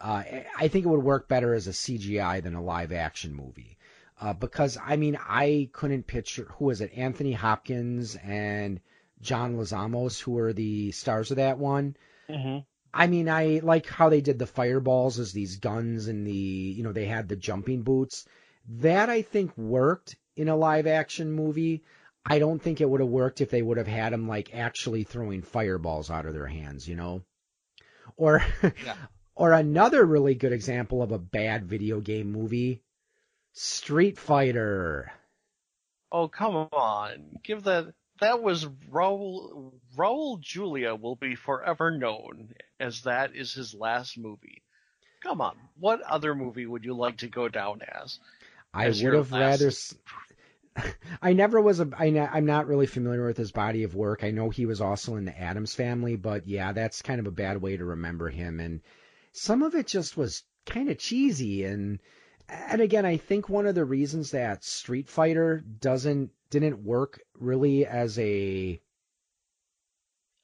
[0.00, 0.22] Uh,
[0.56, 3.78] I think it would work better as a CGI than a live action movie.
[4.20, 8.80] Uh, because I mean, I couldn't picture who was it, Anthony Hopkins and
[9.20, 11.96] John Leguizamo, who were the stars of that one.
[12.28, 12.58] mm-hmm.
[12.92, 16.82] I mean, I like how they did the fireballs as these guns and the you
[16.82, 18.26] know they had the jumping boots.
[18.68, 21.82] That I think worked in a live action movie.
[22.24, 25.04] I don't think it would have worked if they would have had them like actually
[25.04, 27.22] throwing fireballs out of their hands, you know.
[28.16, 28.94] Or Yeah.
[29.34, 32.82] or another really good example of a bad video game movie,
[33.52, 35.12] Street Fighter.
[36.12, 37.38] Oh, come on.
[37.42, 37.94] Give that.
[38.20, 39.72] That was Raul.
[39.96, 44.62] Raul Julia will be forever known as that is his last movie.
[45.22, 45.56] Come on.
[45.78, 48.18] What other movie would you like to go down as?
[48.72, 49.70] I would have rather.
[51.22, 51.88] I never was a.
[51.98, 54.22] I, ne- I'm not really familiar with his body of work.
[54.22, 57.32] I know he was also in the Addams Family, but yeah, that's kind of a
[57.32, 58.60] bad way to remember him.
[58.60, 58.80] And
[59.32, 61.64] some of it just was kind of cheesy.
[61.64, 61.98] And
[62.48, 67.86] and again, I think one of the reasons that Street Fighter doesn't didn't work really
[67.86, 68.80] as a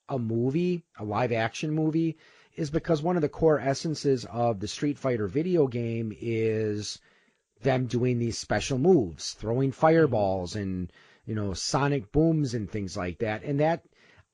[0.08, 2.18] a movie, a live action movie,
[2.56, 6.98] is because one of the core essences of the Street Fighter video game is
[7.64, 10.92] them doing these special moves, throwing fireballs and
[11.26, 13.42] you know sonic booms and things like that.
[13.42, 13.82] And that,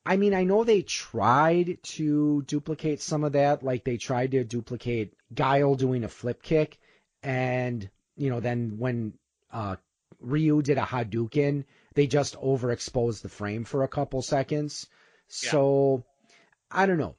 [0.05, 4.43] I mean, I know they tried to duplicate some of that, like they tried to
[4.43, 6.77] duplicate Guile doing a flip kick,
[7.23, 9.13] and you know then when
[9.51, 9.77] uh,
[10.19, 14.87] Ryu did a Hadouken, they just overexposed the frame for a couple seconds.
[15.27, 16.03] So
[16.69, 17.15] I don't know.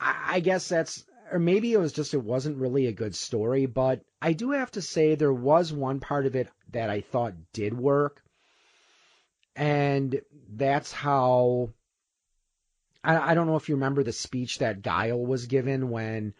[0.00, 3.66] I, I guess that's or maybe it was just it wasn't really a good story,
[3.66, 7.34] but I do have to say there was one part of it that I thought
[7.52, 8.22] did work.
[9.56, 11.70] And that's how
[13.04, 16.34] I, I don't know if you remember the speech that Guile was given when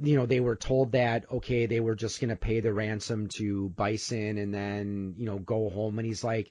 [0.00, 3.28] you know they were told that okay they were just going to pay the ransom
[3.36, 6.50] to Bison and then you know go home and he's like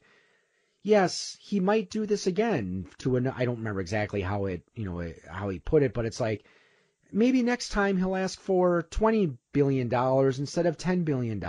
[0.82, 4.86] yes he might do this again to an I don't remember exactly how it you
[4.86, 6.46] know how he put it but it's like
[7.14, 11.40] maybe next time he'll ask for $20 billion instead of $10 billion.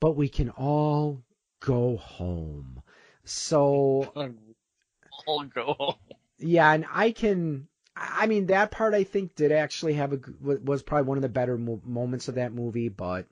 [0.00, 1.22] But we can all
[1.60, 2.82] go home.
[3.24, 4.12] So,
[5.28, 5.94] I'll go home.
[6.38, 7.68] yeah, and I can.
[7.94, 11.28] I mean, that part I think did actually have a was probably one of the
[11.28, 12.88] better mo- moments of that movie.
[12.88, 13.26] But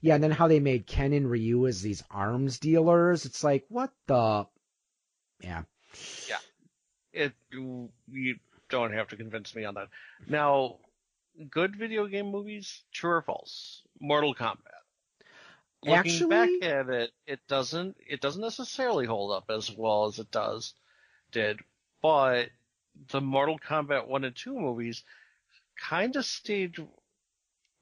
[0.00, 3.26] yeah, and then how they made Ken and Ryu as these arms dealers.
[3.26, 4.46] It's like what the,
[5.42, 5.62] yeah.
[6.28, 6.38] Yeah.
[7.12, 8.36] It you
[8.78, 9.88] don't have to convince me on that.
[10.28, 10.76] Now,
[11.50, 13.82] good video game movies, true or false?
[14.00, 14.58] Mortal Kombat.
[15.82, 20.18] Looking Actually- back at it, it doesn't it doesn't necessarily hold up as well as
[20.18, 20.74] it does
[21.30, 21.60] did,
[22.00, 22.48] but
[23.10, 25.04] the Mortal Kombat one and two movies
[25.76, 26.76] kind of stayed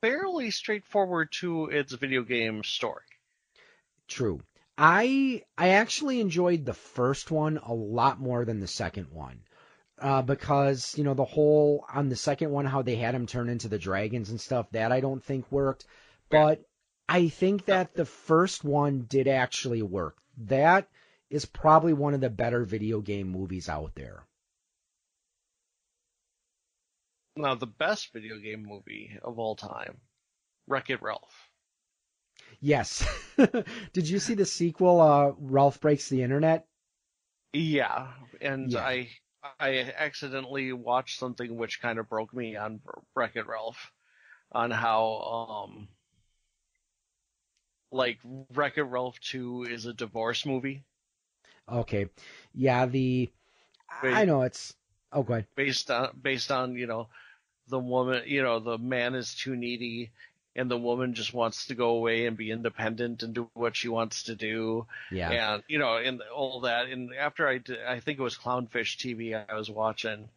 [0.01, 3.05] fairly straightforward to its video game story.
[4.09, 4.41] True.
[4.77, 9.45] I I actually enjoyed the first one a lot more than the second one.
[10.03, 13.49] Uh, because, you know, the whole on the second one how they had him turn
[13.49, 15.87] into the dragons and stuff, that I don't think worked.
[16.29, 16.65] But
[17.09, 20.17] I think that the first one did actually work.
[20.39, 20.89] That
[21.31, 24.25] is probably one of the better video game movies out there.
[27.37, 30.01] Now, the best video game movie of all time,
[30.67, 31.49] Wreck It Ralph.
[32.61, 33.07] Yes.
[33.93, 36.67] did you see the sequel, uh, Ralph Breaks the Internet?
[37.53, 38.09] Yeah,
[38.41, 38.81] and Yeah.
[38.81, 39.09] I
[39.59, 42.81] I accidentally watched something which kind of broke me on
[43.15, 43.93] Wreck It Ralph,
[44.53, 45.89] on how um
[47.93, 48.19] like
[48.55, 50.83] Wreck It Ralph Two is a divorce movie
[51.69, 52.09] Okay.
[52.55, 53.31] Yeah, the
[54.03, 54.75] I know it's
[55.13, 55.47] oh go ahead.
[55.55, 57.09] based on based on you know
[57.69, 60.11] the woman you know the man is too needy
[60.55, 63.89] and the woman just wants to go away and be independent and do what she
[63.89, 64.87] wants to do.
[65.11, 65.31] Yeah.
[65.55, 66.89] and you know and all that.
[66.89, 70.29] And after i did i think it was clownfish tv i was watching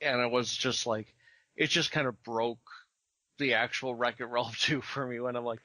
[0.00, 1.14] and it was just like
[1.56, 2.58] it just kind of broke
[3.38, 5.60] the actual wreck it ralph 2 for me when i'm like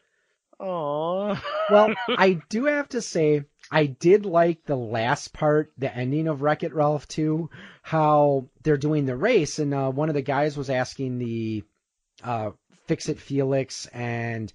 [0.60, 1.40] oh
[1.70, 6.42] Well, I do have to say, I did like the last part, the ending of
[6.42, 7.50] Wreck It Ralph 2,
[7.82, 11.64] how they're doing the race, and uh, one of the guys was asking the
[12.24, 12.52] uh,
[12.88, 14.52] Fix It Felix and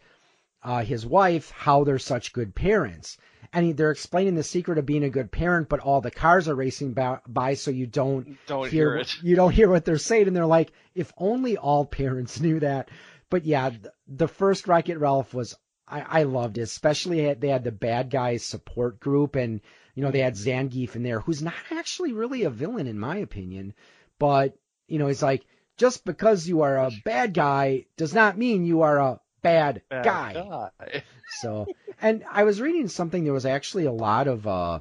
[0.63, 3.19] uh, his wife how they're such good parents.
[3.53, 6.55] And they're explaining the secret of being a good parent, but all the cars are
[6.55, 9.99] racing by, by so you don't don't hear hear it you don't hear what they're
[9.99, 12.89] saying, and they're like, if only all parents knew that.
[13.29, 13.71] But yeah,
[14.07, 15.55] the first Wreck It Ralph was
[15.87, 19.61] I, I loved it, especially they had the bad guys support group, and
[19.95, 23.19] you know they had Zangief in there, who's not actually really a villain in my
[23.19, 23.75] opinion,
[24.19, 24.57] but
[24.89, 25.45] you know he's like
[25.83, 30.05] just because you are a bad guy does not mean you are a bad, Bad
[30.05, 30.33] guy.
[30.33, 31.03] guy.
[31.41, 31.67] So,
[32.01, 33.25] and I was reading something.
[33.25, 34.79] There was actually a lot of uh,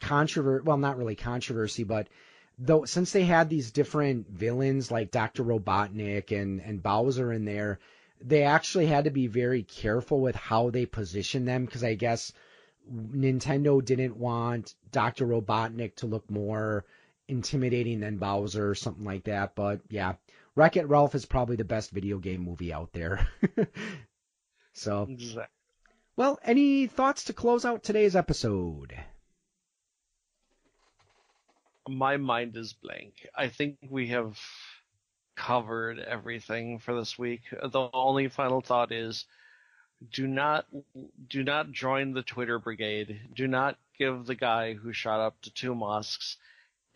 [0.00, 0.64] controversy.
[0.64, 2.08] Well, not really controversy, but
[2.58, 7.78] though since they had these different villains like Doctor Robotnik and and Bowser in there,
[8.20, 12.32] they actually had to be very careful with how they positioned them because I guess
[12.92, 16.84] Nintendo didn't want Doctor Robotnik to look more
[17.28, 19.54] intimidating than Bowser or something like that.
[19.54, 20.14] But yeah,
[20.54, 23.28] Wreck It Ralph is probably the best video game movie out there.
[24.72, 25.06] so.
[25.08, 25.44] Exactly.
[26.16, 28.94] Well, any thoughts to close out today's episode?
[31.88, 33.26] my mind is blank.
[33.34, 34.38] I think we have
[35.36, 37.42] covered everything for this week.
[37.50, 39.24] The only final thought is
[40.12, 40.66] do not
[41.28, 43.20] do not join the Twitter brigade.
[43.34, 46.36] Do not give the guy who shot up to two mosques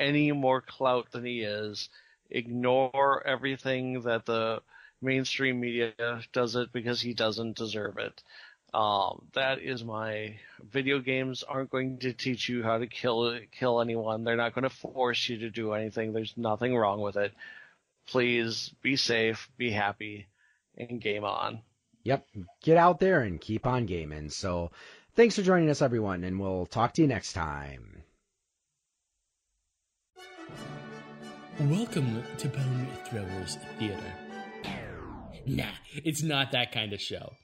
[0.01, 1.89] any more clout than he is.
[2.31, 4.63] Ignore everything that the
[5.03, 5.93] mainstream media
[6.33, 8.23] does it because he doesn't deserve it.
[8.73, 13.81] Um, that is my video games aren't going to teach you how to kill kill
[13.81, 14.23] anyone.
[14.23, 16.13] They're not going to force you to do anything.
[16.13, 17.33] There's nothing wrong with it.
[18.07, 20.27] Please be safe, be happy,
[20.77, 21.63] and game on.
[22.05, 22.27] Yep,
[22.63, 24.31] get out there and keep on gaming.
[24.31, 24.71] So,
[25.15, 28.03] thanks for joining us, everyone, and we'll talk to you next time.
[31.61, 34.13] Welcome to Bone Throwers Theater.
[35.47, 35.65] Nah,
[35.95, 37.35] it's not that kind of show.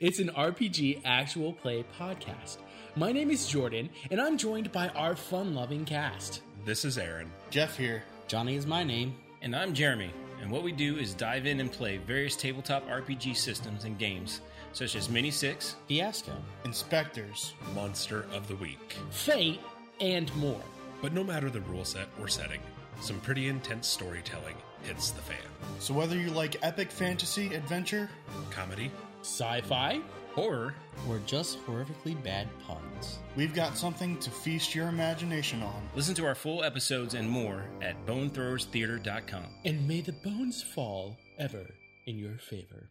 [0.00, 2.58] It's an RPG actual play podcast.
[2.96, 6.42] My name is Jordan, and I'm joined by our fun loving cast.
[6.64, 7.30] This is Aaron.
[7.50, 8.02] Jeff here.
[8.28, 9.14] Johnny is my name.
[9.42, 10.10] And I'm Jeremy.
[10.40, 14.40] And what we do is dive in and play various tabletop RPG systems and games,
[14.72, 16.32] such as Mini Six, Fiasco.
[16.64, 17.52] InSpectres.
[17.74, 18.96] Monster of the Week.
[19.10, 19.60] Fate,
[20.00, 20.60] and more.
[21.02, 22.60] But no matter the rule set or setting,
[23.00, 24.54] some pretty intense storytelling
[24.84, 25.36] hits the fan.
[25.80, 28.08] So whether you like epic fantasy adventure,
[28.50, 30.00] Comedy, Sci fi,
[30.34, 30.74] Horror,
[31.08, 33.18] or just horrifically bad puns.
[33.36, 35.82] We've got something to feast your imagination on.
[35.94, 39.46] listen to our full episodes and more at bonethrowerstheater.com.
[39.64, 41.66] And may the bones fall ever
[42.06, 42.90] in your favor.